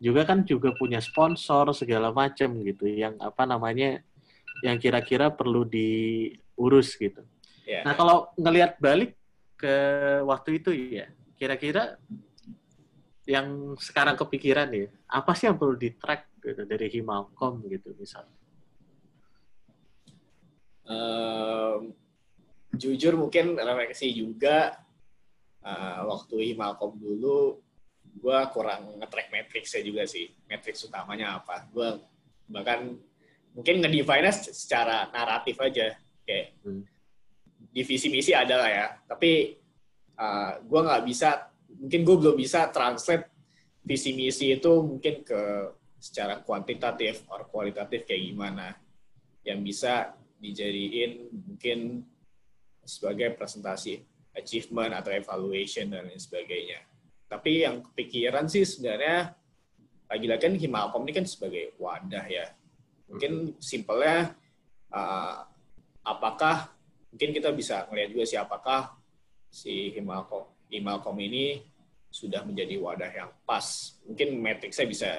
Juga 0.00 0.24
kan 0.24 0.48
juga 0.48 0.72
punya 0.72 0.96
sponsor 1.04 1.76
segala 1.76 2.08
macam 2.08 2.56
gitu 2.64 2.88
yang 2.88 3.20
apa 3.20 3.44
namanya 3.44 4.00
yang 4.60 4.76
kira-kira 4.76 5.32
perlu 5.32 5.64
diurus 5.64 6.96
gitu. 6.96 7.24
Iya. 7.64 7.86
Nah, 7.86 7.94
kalau 7.96 8.30
ngelihat 8.36 8.76
balik 8.80 9.16
ke 9.56 9.74
waktu 10.24 10.60
itu 10.60 10.70
ya, 10.72 11.06
kira-kira 11.36 12.00
yang 13.28 13.76
sekarang 13.78 14.16
kepikiran 14.18 14.68
ya, 14.72 14.88
apa 15.06 15.32
sih 15.36 15.46
yang 15.46 15.56
perlu 15.60 15.76
di-track 15.76 16.40
gitu 16.40 16.62
dari 16.64 16.86
Himalcom 16.88 17.62
gitu 17.68 17.94
misalnya? 17.94 18.36
Em, 20.90 21.94
jujur 22.74 23.14
mungkin 23.14 23.54
refleksi 23.54 24.10
juga 24.10 24.80
eh, 25.62 26.00
waktu 26.02 26.50
Himalcom 26.50 26.98
dulu 26.98 27.60
gue 28.10 28.38
kurang 28.50 28.98
nge-track 28.98 29.30
matriksnya 29.30 29.86
juga 29.86 30.02
sih 30.02 30.26
matriks 30.50 30.82
utamanya 30.82 31.38
apa 31.38 31.62
gue 31.70 31.88
bahkan 32.50 32.98
mungkin 33.56 33.82
nge-define 33.82 34.30
secara 34.30 35.10
naratif 35.10 35.56
aja 35.58 35.96
kayak 36.26 36.54
Hmm. 36.62 36.84
divisi 37.70 38.08
misi 38.10 38.32
ada 38.34 38.54
lah 38.60 38.70
ya 38.70 38.86
tapi 39.08 39.56
gue 40.68 40.80
nggak 40.84 41.02
bisa 41.08 41.48
mungkin 41.80 42.00
gue 42.04 42.16
belum 42.20 42.36
bisa 42.36 42.68
translate 42.68 43.32
visi 43.80 44.12
misi 44.12 44.52
itu 44.52 44.72
mungkin 44.84 45.24
ke 45.24 45.40
secara 46.00 46.40
kuantitatif 46.40 47.24
atau 47.28 47.46
kualitatif 47.48 48.04
kayak 48.04 48.22
gimana 48.32 48.76
yang 49.44 49.64
bisa 49.64 50.12
dijadiin 50.40 51.28
mungkin 51.32 52.04
sebagai 52.84 53.36
presentasi 53.36 54.00
achievement 54.36 54.96
atau 54.96 55.12
evaluation 55.12 55.92
dan 55.92 56.08
lain 56.08 56.16
sebagainya. 56.16 56.80
Tapi 57.28 57.62
yang 57.68 57.84
kepikiran 57.84 58.48
sih 58.48 58.64
sebenarnya 58.64 59.36
lagi-lagi 60.10 60.42
kan 60.48 60.54
Himalcom 60.56 61.04
ini 61.06 61.12
kan 61.14 61.26
sebagai 61.28 61.76
wadah 61.78 62.26
ya. 62.26 62.46
Mungkin 63.10 63.58
simpelnya 63.58 64.32
uh, 64.94 65.42
apakah 66.06 66.70
mungkin 67.10 67.30
kita 67.34 67.50
bisa 67.50 67.90
melihat 67.90 68.08
juga 68.14 68.24
sih 68.26 68.38
apakah 68.38 68.94
si 69.50 69.90
Himalcom 69.98 70.46
Himalcom 70.70 71.18
ini 71.18 71.58
sudah 72.10 72.46
menjadi 72.46 72.78
wadah 72.78 73.10
yang 73.10 73.30
pas. 73.42 73.98
Mungkin 74.06 74.38
matriksnya 74.38 74.86
bisa 74.86 75.10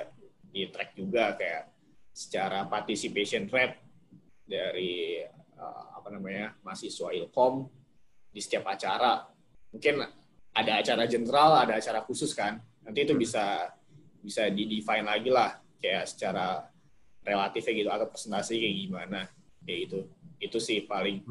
di-track 0.51 0.95
juga 0.95 1.35
kayak 1.35 1.71
secara 2.11 2.67
participation 2.67 3.47
rate 3.47 3.79
dari 4.43 5.23
uh, 5.55 5.95
apa 5.95 6.07
namanya 6.11 6.55
mahasiswa 6.63 7.11
ilkom 7.15 7.67
di 8.31 8.39
setiap 8.39 8.67
acara. 8.71 9.27
Mungkin 9.71 10.03
ada 10.51 10.83
acara 10.83 11.07
general 11.07 11.63
ada 11.63 11.79
acara 11.79 12.03
khusus 12.03 12.35
kan. 12.35 12.59
Nanti 12.83 13.07
itu 13.07 13.15
bisa 13.15 13.71
bisa 14.19 14.47
di 14.51 14.67
define 14.67 15.07
lagi 15.07 15.31
lah 15.31 15.55
kayak 15.79 16.07
secara 16.07 16.70
relatifnya 17.21 17.73
gitu 17.75 17.89
atau 17.89 18.07
presentasi 18.07 18.53
kayak 18.57 18.75
gimana 18.79 19.19
kayak 19.61 19.77
gitu 19.87 19.99
itu 20.37 20.57
sih 20.57 20.83
paling 20.83 21.21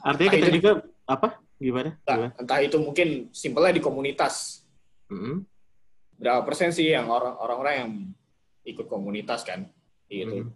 Artinya 0.00 0.30
Nah, 0.30 0.38
kita 0.38 0.48
itu- 0.48 0.56
juga 0.62 0.70
apa? 1.04 1.28
Gimana? 1.60 1.90
entah, 1.92 2.16
Gimana? 2.16 2.32
entah 2.40 2.60
itu 2.62 2.76
mungkin 2.80 3.08
simpelnya 3.30 3.72
di 3.74 3.82
komunitas 3.82 4.64
Mm-mm. 5.06 5.44
berapa 6.16 6.40
persen 6.42 6.70
sih 6.70 6.88
yang 6.88 7.06
orang 7.06 7.36
orang-orang 7.36 7.74
yang 7.76 7.90
ikut 8.64 8.86
komunitas 8.86 9.42
kan 9.42 9.68
gitu 10.06 10.46
Mhm. 10.46 10.50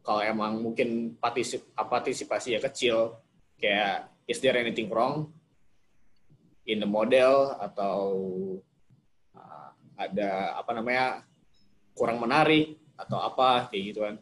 kalau 0.00 0.20
emang 0.20 0.52
mungkin 0.58 0.88
partisip 1.16 1.64
partisipasi 1.72 2.54
ya 2.54 2.60
kecil 2.62 3.18
kayak 3.56 4.06
is 4.24 4.38
there 4.38 4.54
anything 4.54 4.86
wrong 4.88 5.28
in 6.64 6.78
the 6.78 6.88
model 6.88 7.52
atau 7.58 7.96
uh, 9.32 9.68
ada 9.96 10.54
apa 10.54 10.70
namanya 10.72 11.24
kurang 11.92 12.18
menarik 12.18 12.78
atau 12.94 13.18
apa 13.18 13.68
kayak 13.70 13.82
gitu 13.92 14.00
kan 14.02 14.14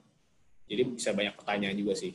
jadi 0.69 0.83
bisa 0.89 1.11
banyak 1.13 1.35
pertanyaan 1.37 1.77
juga 1.77 1.95
sih 1.97 2.13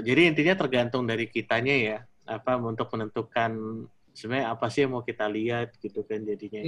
Jadi 0.00 0.32
intinya 0.32 0.54
tergantung 0.56 1.04
dari 1.04 1.28
kitanya 1.28 1.74
ya, 1.76 1.98
apa 2.24 2.56
untuk 2.56 2.88
menentukan 2.94 3.84
sebenarnya 4.14 4.54
apa 4.54 4.66
sih 4.72 4.86
yang 4.86 4.96
mau 4.96 5.04
kita 5.04 5.26
lihat 5.28 5.76
gitu 5.76 6.06
kan 6.06 6.24
jadinya. 6.24 6.62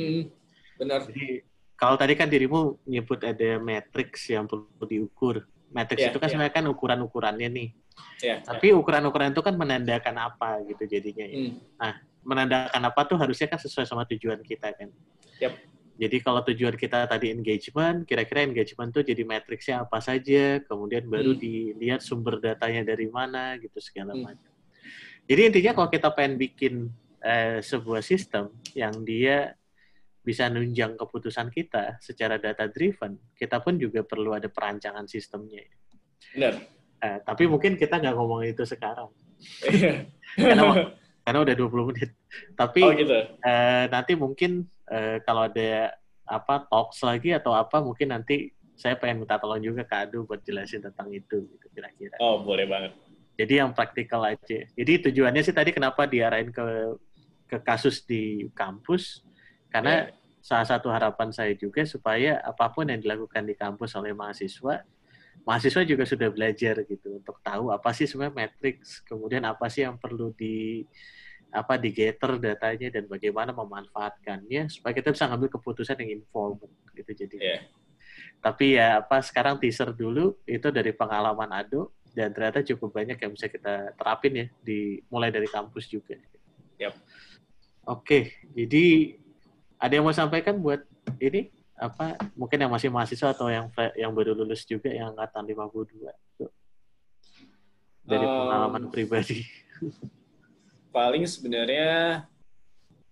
benar 0.77 1.07
Jadi 1.09 1.41
kalau 1.79 1.97
tadi 1.97 2.13
kan 2.19 2.29
dirimu 2.29 2.77
nyebut 2.85 3.23
ada 3.25 3.57
matriks 3.63 4.29
yang 4.29 4.45
perlu 4.45 4.85
diukur. 4.85 5.49
Matriks 5.73 6.05
Iya, 6.05 6.11
itu 6.13 6.19
kan 6.21 6.29
iya. 6.29 6.33
sebenarnya 6.37 6.55
kan 6.61 6.65
ukuran-ukurannya 6.69 7.49
nih. 7.49 7.69
ya 8.21 8.37
Tapi 8.45 8.77
ukuran-ukuran 8.77 9.33
itu 9.33 9.41
kan 9.41 9.55
menandakan 9.57 10.17
apa 10.21 10.61
gitu 10.69 10.85
jadinya. 10.85 11.25
ya. 11.25 11.37
Hmm, 11.41 11.95
Menandakan 12.23 12.83
apa 12.85 13.01
tuh 13.09 13.17
harusnya 13.17 13.49
kan 13.49 13.57
sesuai 13.59 13.89
sama 13.89 14.05
tujuan 14.13 14.45
kita 14.45 14.77
kan. 14.77 14.93
Yap. 15.41 15.57
Jadi 16.03 16.19
kalau 16.19 16.43
tujuan 16.43 16.75
kita 16.75 17.07
tadi 17.07 17.31
engagement, 17.31 18.03
kira-kira 18.03 18.43
engagement 18.43 18.91
tuh 18.91 19.07
jadi 19.07 19.23
matriksnya 19.23 19.87
apa 19.87 20.03
saja, 20.03 20.59
kemudian 20.67 21.07
baru 21.07 21.39
Hmm. 21.39 21.39
dilihat 21.39 22.03
sumber 22.03 22.43
datanya 22.43 22.83
dari 22.83 23.07
mana 23.07 23.55
gitu 23.63 23.79
segala 23.79 24.19
Hmm. 24.19 24.27
macam. 24.27 24.51
Jadi 25.31 25.41
intinya 25.47 25.73
kalau 25.79 25.87
kita 25.87 26.11
pengen 26.11 26.35
bikin 26.43 26.75
eh, 27.23 27.63
sebuah 27.63 28.03
sistem 28.03 28.51
yang 28.75 29.07
dia 29.07 29.55
bisa 30.27 30.51
nunjang 30.51 30.99
keputusan 30.99 31.55
kita 31.55 32.03
secara 32.03 32.35
data 32.35 32.67
driven, 32.67 33.15
kita 33.39 33.63
pun 33.63 33.79
juga 33.79 34.03
perlu 34.03 34.35
ada 34.35 34.51
perancangan 34.51 35.07
sistemnya. 35.07 35.63
benar 36.35 36.67
Eh, 36.99 37.19
tapi 37.23 37.47
mungkin 37.47 37.79
kita 37.79 37.99
nggak 38.03 38.15
ngomong 38.15 38.43
itu 38.47 38.63
sekarang, 38.63 39.11
karena, 40.39 40.95
karena 41.23 41.39
udah 41.43 41.55
20 41.55 41.91
menit. 41.95 42.11
Tapi 42.55 42.83
oh 42.83 42.91
gitu 42.95 43.15
eh, 43.39 43.85
nanti 43.87 44.19
mungkin 44.19 44.67
eh, 44.93 45.17
kalau 45.25 45.49
ada 45.49 45.97
apa 46.29 46.69
talks 46.69 47.01
lagi 47.03 47.33
atau 47.33 47.57
apa, 47.57 47.81
mungkin 47.81 48.13
nanti 48.13 48.53
saya 48.77 48.97
pengen 48.97 49.25
minta 49.25 49.37
tolong 49.37 49.61
juga 49.61 49.83
ke 49.85 49.95
Adu 49.95 50.25
buat 50.25 50.41
jelasin 50.45 50.81
tentang 50.81 51.09
itu, 51.11 51.45
gitu 51.49 51.67
kira-kira. 51.73 52.17
oh 52.21 52.45
boleh 52.45 52.69
banget 52.69 52.93
Jadi 53.33 53.65
yang 53.65 53.73
praktikal 53.73 54.21
aja. 54.23 54.59
Jadi 54.77 54.93
tujuannya 55.09 55.41
sih 55.41 55.57
tadi 55.57 55.73
kenapa 55.73 56.05
diarahin 56.05 56.53
ke 56.53 56.65
ke 57.49 57.59
kasus 57.65 58.05
di 58.05 58.45
kampus 58.53 59.25
karena 59.73 60.09
Iya. 60.09 60.13
salah 60.45 60.67
satu 60.69 60.93
harapan 60.93 61.33
saya 61.33 61.57
juga 61.57 61.81
supaya 61.89 62.41
apa 62.45 62.69
pun 62.69 62.85
yang 62.89 63.01
dilakukan 63.01 63.45
di 63.49 63.57
kampus 63.57 63.97
oleh 63.97 64.13
mahasiswa, 64.13 64.85
mahasiswa 65.49 65.83
juga 65.85 66.05
sudah 66.05 66.29
belajar 66.29 66.85
gitu 66.85 67.19
untuk 67.25 67.41
tahu 67.41 67.73
apa 67.73 67.89
sih 67.97 68.05
sebenarnya 68.05 68.37
matriks, 68.37 69.01
kemudian 69.09 69.43
apa 69.49 69.65
sih 69.73 69.85
yang 69.89 69.97
perlu 69.97 70.33
di 70.37 70.85
apa 71.53 71.77
di 71.77 71.93
gather 71.93 72.41
datanya 72.41 72.89
dan 72.89 73.05
bagaimana 73.05 73.53
memanfaatkannya 73.53 74.73
supaya 74.73 74.97
kita 74.97 75.13
bisa 75.13 75.29
ngambil 75.29 75.53
keputusan 75.53 76.01
yang 76.01 76.25
informed 76.25 76.73
gitu 76.97 77.13
jadi. 77.13 77.37
Iya. 77.37 77.59
Tapi 78.41 78.81
ya 78.81 79.05
apa 79.05 79.21
sekarang 79.21 79.61
teaser 79.61 79.93
dulu 79.93 80.35
itu 80.49 80.73
dari 80.73 80.97
pengalaman 80.97 81.53
Ado 81.53 81.93
dan 82.17 82.33
ternyata 82.33 82.65
cukup 82.65 82.97
banyak 82.97 83.21
yang 83.21 83.33
bisa 83.37 83.53
kita 83.53 83.93
terapin 83.95 84.33
ya 84.33 84.47
di 84.65 85.05
mulai 85.13 85.29
dari 85.29 85.47
kampus 85.47 85.93
juga. 85.93 86.17
Yap. 86.81 86.97
Oke, 87.85 88.33
jadi 88.57 89.17
ada 89.77 89.93
yang 89.93 90.09
mau 90.09 90.17
sampaikan 90.17 90.57
buat 90.57 90.81
ini 91.21 91.53
apa 91.77 92.15
mungkin 92.39 92.63
yang 92.63 92.73
masih 92.73 92.89
mahasiswa 92.89 93.35
atau 93.35 93.51
yang 93.51 93.67
yang 93.99 94.15
baru 94.15 94.39
lulus 94.39 94.63
juga 94.63 94.87
yang 94.89 95.13
angkatan 95.13 95.51
52 95.51 95.99
Tuh. 96.39 96.53
dari 98.07 98.25
Um, 98.25 98.35
pengalaman 98.47 98.83
pribadi. 98.89 99.45
paling 100.93 101.25
sebenarnya 101.25 102.23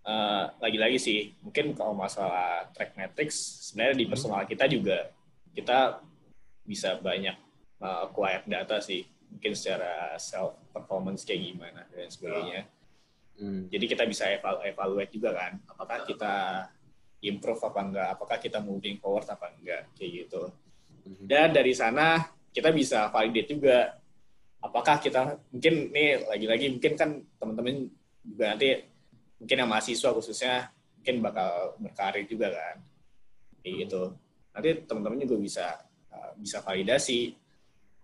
eh, 0.04 0.44
lagi-lagi 0.60 0.98
sih 1.00 1.20
mungkin 1.40 1.72
kalau 1.72 1.96
masalah 1.96 2.68
track 2.76 2.94
metrics 2.94 3.36
sebenarnya 3.72 3.96
di 3.96 4.06
personal 4.06 4.44
kita 4.44 4.68
juga 4.68 5.08
kita 5.50 6.04
bisa 6.62 7.00
banyak 7.00 7.36
eh, 7.80 7.98
acquire 8.06 8.44
data 8.46 8.78
sih 8.78 9.02
mungkin 9.30 9.56
secara 9.56 10.14
self 10.20 10.58
performance 10.70 11.24
kayak 11.24 11.40
gimana 11.50 11.82
dan 11.90 12.08
sebagainya 12.12 12.62
Hmm. 13.40 13.72
jadi 13.72 13.88
kita 13.88 14.04
bisa 14.04 14.28
eval 14.28 14.60
evaluate 14.68 15.16
juga 15.16 15.32
kan 15.32 15.56
apakah 15.64 16.04
kita 16.04 16.68
improve 17.24 17.56
apa 17.64 17.80
enggak 17.80 18.08
apakah 18.12 18.36
kita 18.36 18.60
moving 18.60 19.00
forward 19.00 19.24
apa 19.32 19.56
enggak 19.56 19.88
kayak 19.96 20.28
gitu 20.28 20.52
Mhm. 21.08 21.24
dan 21.24 21.48
dari 21.48 21.72
sana 21.72 22.28
kita 22.52 22.68
bisa 22.68 23.08
validate 23.08 23.48
juga 23.56 23.96
apakah 24.60 25.00
kita 25.00 25.40
mungkin 25.50 25.88
nih 25.90 26.28
lagi-lagi 26.28 26.66
mungkin 26.76 26.92
kan 26.94 27.10
teman-teman 27.40 27.88
juga 28.20 28.44
nanti 28.52 28.68
mungkin 29.40 29.56
yang 29.56 29.70
mahasiswa 29.72 30.10
khususnya 30.12 30.68
mungkin 31.00 31.16
bakal 31.24 31.80
berkarir 31.80 32.28
juga 32.28 32.52
kan. 32.52 32.76
Kayak 33.64 33.74
gitu. 33.88 34.02
Nanti 34.52 34.70
teman-teman 34.84 35.18
juga 35.24 35.36
bisa 35.40 35.66
uh, 36.12 36.32
bisa 36.36 36.60
validasi 36.60 37.32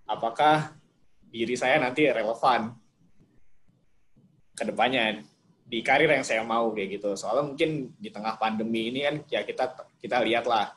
apakah 0.08 0.72
diri 1.28 1.52
saya 1.58 1.76
nanti 1.76 2.08
relevan 2.08 2.72
ke 4.56 4.64
depannya 4.64 5.20
di 5.66 5.84
karir 5.84 6.08
yang 6.08 6.24
saya 6.24 6.40
mau 6.40 6.72
kayak 6.72 6.96
gitu. 6.96 7.12
Soalnya 7.12 7.52
mungkin 7.52 7.92
di 8.00 8.08
tengah 8.08 8.40
pandemi 8.40 8.88
ini 8.88 9.04
kan 9.04 9.16
ya 9.28 9.44
kita 9.44 9.76
kita 10.00 10.24
lihatlah 10.24 10.72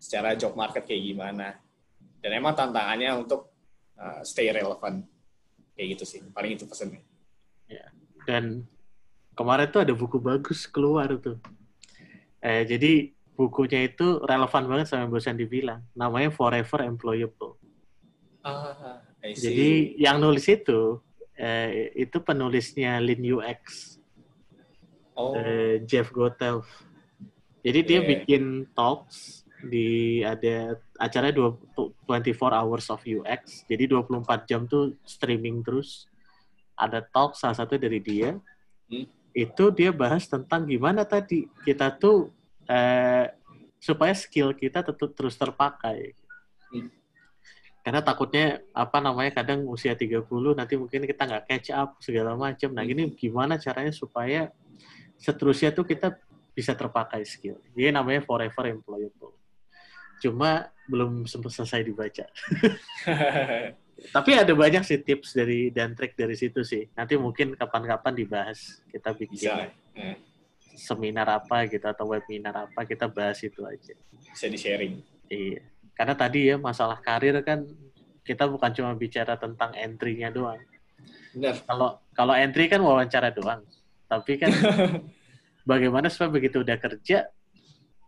secara 0.00 0.32
job 0.40 0.56
market 0.56 0.88
kayak 0.88 1.04
gimana. 1.04 1.52
Dan 2.18 2.30
emang 2.32 2.56
tantangannya 2.56 3.12
untuk 3.28 3.52
uh, 4.00 4.24
stay 4.24 4.48
relevant 4.48 5.17
kayak 5.78 5.88
gitu 5.94 6.04
sih. 6.04 6.20
Paling 6.34 6.58
itu 6.58 6.66
pesannya. 6.66 6.98
Ya. 7.70 7.86
Dan 8.26 8.66
kemarin 9.38 9.70
tuh 9.70 9.86
ada 9.86 9.94
buku 9.94 10.18
bagus 10.18 10.66
keluar 10.66 11.06
tuh. 11.22 11.38
Eh, 12.42 12.66
jadi 12.66 13.14
bukunya 13.38 13.86
itu 13.86 14.18
relevan 14.26 14.66
banget 14.66 14.90
sama 14.90 15.06
yang 15.06 15.14
bosan 15.14 15.38
dibilang. 15.38 15.86
Namanya 15.94 16.34
Forever 16.34 16.82
Employable. 16.82 17.54
Ah, 18.42 18.98
jadi 19.22 19.94
yang 19.94 20.18
nulis 20.18 20.50
itu 20.50 20.98
eh, 21.38 21.94
itu 21.94 22.18
penulisnya 22.18 22.98
Lean 22.98 23.22
UX. 23.22 23.94
oh. 25.14 25.38
eh, 25.38 25.82
Jeff 25.86 26.10
Gotelf. 26.10 26.66
Jadi 27.62 27.80
dia 27.86 28.00
Yeah. 28.02 28.08
bikin 28.14 28.42
talks 28.74 29.46
di 29.64 30.22
ada 30.22 30.78
acara 30.98 31.34
24 31.34 31.98
hours 32.54 32.86
of 32.94 33.02
UX. 33.02 33.66
Jadi 33.66 33.90
24 33.90 34.46
jam 34.46 34.66
tuh 34.70 34.94
streaming 35.02 35.66
terus. 35.66 36.06
Ada 36.78 37.02
talk 37.02 37.34
salah 37.34 37.58
satu 37.58 37.74
dari 37.74 37.98
dia. 37.98 38.38
Hmm. 38.86 39.06
Itu 39.34 39.74
dia 39.74 39.90
bahas 39.90 40.30
tentang 40.30 40.66
gimana 40.66 41.02
tadi 41.02 41.50
kita 41.66 41.90
tuh 41.98 42.30
eh, 42.70 43.34
supaya 43.82 44.14
skill 44.14 44.54
kita 44.54 44.86
tetap 44.86 45.10
terus 45.14 45.34
terpakai. 45.34 46.14
Hmm. 46.70 46.90
Karena 47.82 48.04
takutnya 48.04 48.60
apa 48.76 48.98
namanya 49.00 49.42
kadang 49.42 49.64
usia 49.66 49.96
30 49.96 50.26
nanti 50.54 50.76
mungkin 50.76 51.02
kita 51.08 51.22
nggak 51.24 51.44
catch 51.50 51.70
up 51.74 51.98
segala 51.98 52.38
macam. 52.38 52.70
Nah, 52.74 52.84
Hmm. 52.86 52.90
gini 52.94 53.02
gimana 53.14 53.58
caranya 53.58 53.90
supaya 53.90 54.52
seterusnya 55.18 55.74
tuh 55.74 55.82
kita 55.82 56.14
bisa 56.54 56.74
terpakai 56.74 57.22
skill. 57.22 57.58
Jadi 57.74 57.94
namanya 57.94 58.22
forever 58.26 58.70
employable. 58.70 59.37
Cuma 60.18 60.70
belum 60.88 61.28
sempat 61.28 61.52
selesai 61.54 61.84
dibaca. 61.84 62.26
Tapi 64.14 64.30
ada 64.30 64.54
banyak 64.54 64.86
sih 64.86 65.02
tips 65.02 65.34
dari 65.34 65.74
dan 65.74 65.92
trik 65.92 66.14
dari 66.14 66.38
situ 66.38 66.62
sih. 66.62 66.86
Nanti 66.94 67.18
mungkin 67.18 67.58
kapan-kapan 67.58 68.14
dibahas. 68.14 68.78
Kita 68.86 69.10
bikin 69.10 69.34
bisa 69.34 69.68
eh, 69.98 70.16
seminar 70.78 71.26
apa 71.26 71.66
gitu 71.66 71.82
atau 71.82 72.14
webinar 72.14 72.70
apa 72.70 72.86
kita 72.86 73.10
bahas 73.10 73.42
itu 73.42 73.66
aja. 73.66 73.98
bisa 74.14 74.46
di 74.46 74.58
sharing. 74.58 74.94
Iya. 75.26 75.66
Karena 75.98 76.14
tadi 76.14 76.54
ya 76.54 76.56
masalah 76.56 77.02
karir 77.02 77.42
kan 77.42 77.66
kita 78.22 78.46
bukan 78.46 78.70
cuma 78.70 78.94
bicara 78.94 79.34
tentang 79.34 79.74
entry-nya 79.74 80.30
doang. 80.30 80.62
Benar. 81.34 81.58
Kalau 81.66 81.98
kalau 82.14 82.34
entry 82.38 82.70
kan 82.70 82.78
wawancara 82.78 83.34
doang. 83.34 83.66
Tapi 84.06 84.38
kan 84.38 84.54
bagaimana 85.70 86.06
supaya 86.06 86.30
begitu 86.30 86.62
udah 86.62 86.78
kerja 86.78 87.28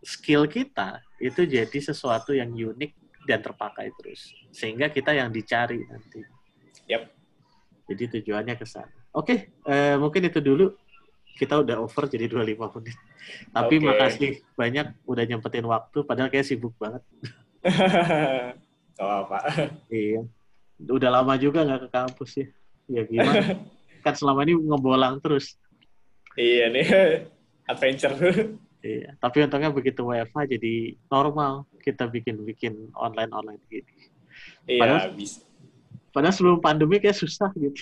skill 0.01 0.49
kita 0.49 1.01
itu 1.21 1.45
jadi 1.45 1.77
sesuatu 1.77 2.33
yang 2.33 2.49
unik 2.49 3.23
dan 3.29 3.39
terpakai 3.39 3.93
terus 4.01 4.33
sehingga 4.49 4.89
kita 4.89 5.13
yang 5.13 5.29
dicari 5.29 5.85
nanti. 5.85 6.21
Yap. 6.89 7.07
Jadi 7.87 8.19
tujuannya 8.19 8.55
ke 8.57 8.65
sana. 8.65 8.91
Oke, 9.11 9.51
eh, 9.67 9.95
mungkin 9.99 10.27
itu 10.27 10.39
dulu. 10.41 10.73
Kita 11.31 11.63
udah 11.63 11.79
over 11.81 12.05
jadi 12.11 12.27
25 12.27 12.69
menit. 12.77 12.97
Tapi 13.49 13.75
Oke. 13.79 13.85
makasih 13.87 14.31
banyak 14.53 14.87
udah 15.07 15.23
nyempetin 15.25 15.65
waktu 15.65 16.03
padahal 16.03 16.29
kayak 16.29 16.45
sibuk 16.45 16.75
banget. 16.77 17.01
Gak 18.97 19.05
apa-apa. 19.05 19.39
Iya. 19.89 20.27
Udah 20.81 21.09
lama 21.09 21.33
juga 21.37 21.65
nggak 21.65 21.81
ke 21.87 21.89
kampus 21.89 22.31
ya. 22.37 22.47
Ya 22.89 23.01
gimana? 23.05 23.57
kan 24.05 24.13
selama 24.17 24.45
ini 24.45 24.57
ngebolang 24.57 25.21
terus. 25.21 25.57
iya 26.33 26.71
nih, 26.71 26.87
adventure. 27.71 28.15
Iya. 28.81 29.13
Tapi 29.17 29.45
untungnya 29.45 29.69
begitu 29.69 30.01
WFH 30.01 30.57
jadi 30.57 30.73
normal 31.07 31.69
kita 31.79 32.09
bikin-bikin 32.09 32.89
online-online 32.93 33.61
gini. 33.69 33.93
iya, 34.65 34.81
Padahal- 34.81 35.13
bisa. 35.13 35.41
Padahal 36.11 36.35
sebelum 36.35 36.59
pandemi 36.59 36.99
kayak 36.99 37.15
susah 37.15 37.47
gitu. 37.55 37.79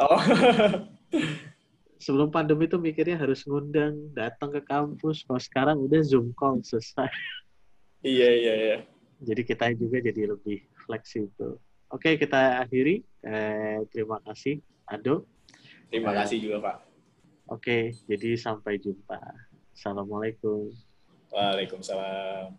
Oh. 0.00 0.16
Sebelum 2.00 2.32
pandemi 2.32 2.64
tuh 2.64 2.80
mikirnya 2.80 3.20
harus 3.20 3.44
ngundang, 3.44 3.92
datang 4.16 4.48
ke 4.48 4.64
kampus. 4.64 5.20
Kalau 5.28 5.36
sekarang 5.36 5.76
udah 5.76 6.00
Zoom 6.00 6.32
call 6.32 6.64
selesai. 6.64 7.12
iya, 8.00 8.32
iya, 8.32 8.54
iya. 8.56 8.76
Jadi 9.20 9.44
kita 9.44 9.68
juga 9.76 10.00
jadi 10.00 10.32
lebih 10.32 10.64
fleksibel. 10.88 11.60
Oke, 11.92 12.16
kita 12.16 12.64
akhiri. 12.64 13.04
Eh, 13.20 13.84
terima 13.92 14.16
kasih, 14.24 14.64
Ado. 14.88 15.28
Terima 15.92 16.16
Eh. 16.16 16.24
kasih 16.24 16.40
juga, 16.40 16.56
Pak. 16.64 16.76
Oke, 17.52 17.92
jadi 18.08 18.32
sampai 18.40 18.80
jumpa. 18.80 19.20
Assalamualaikum. 19.80 20.76
Waalaikumsalam. 21.32 22.52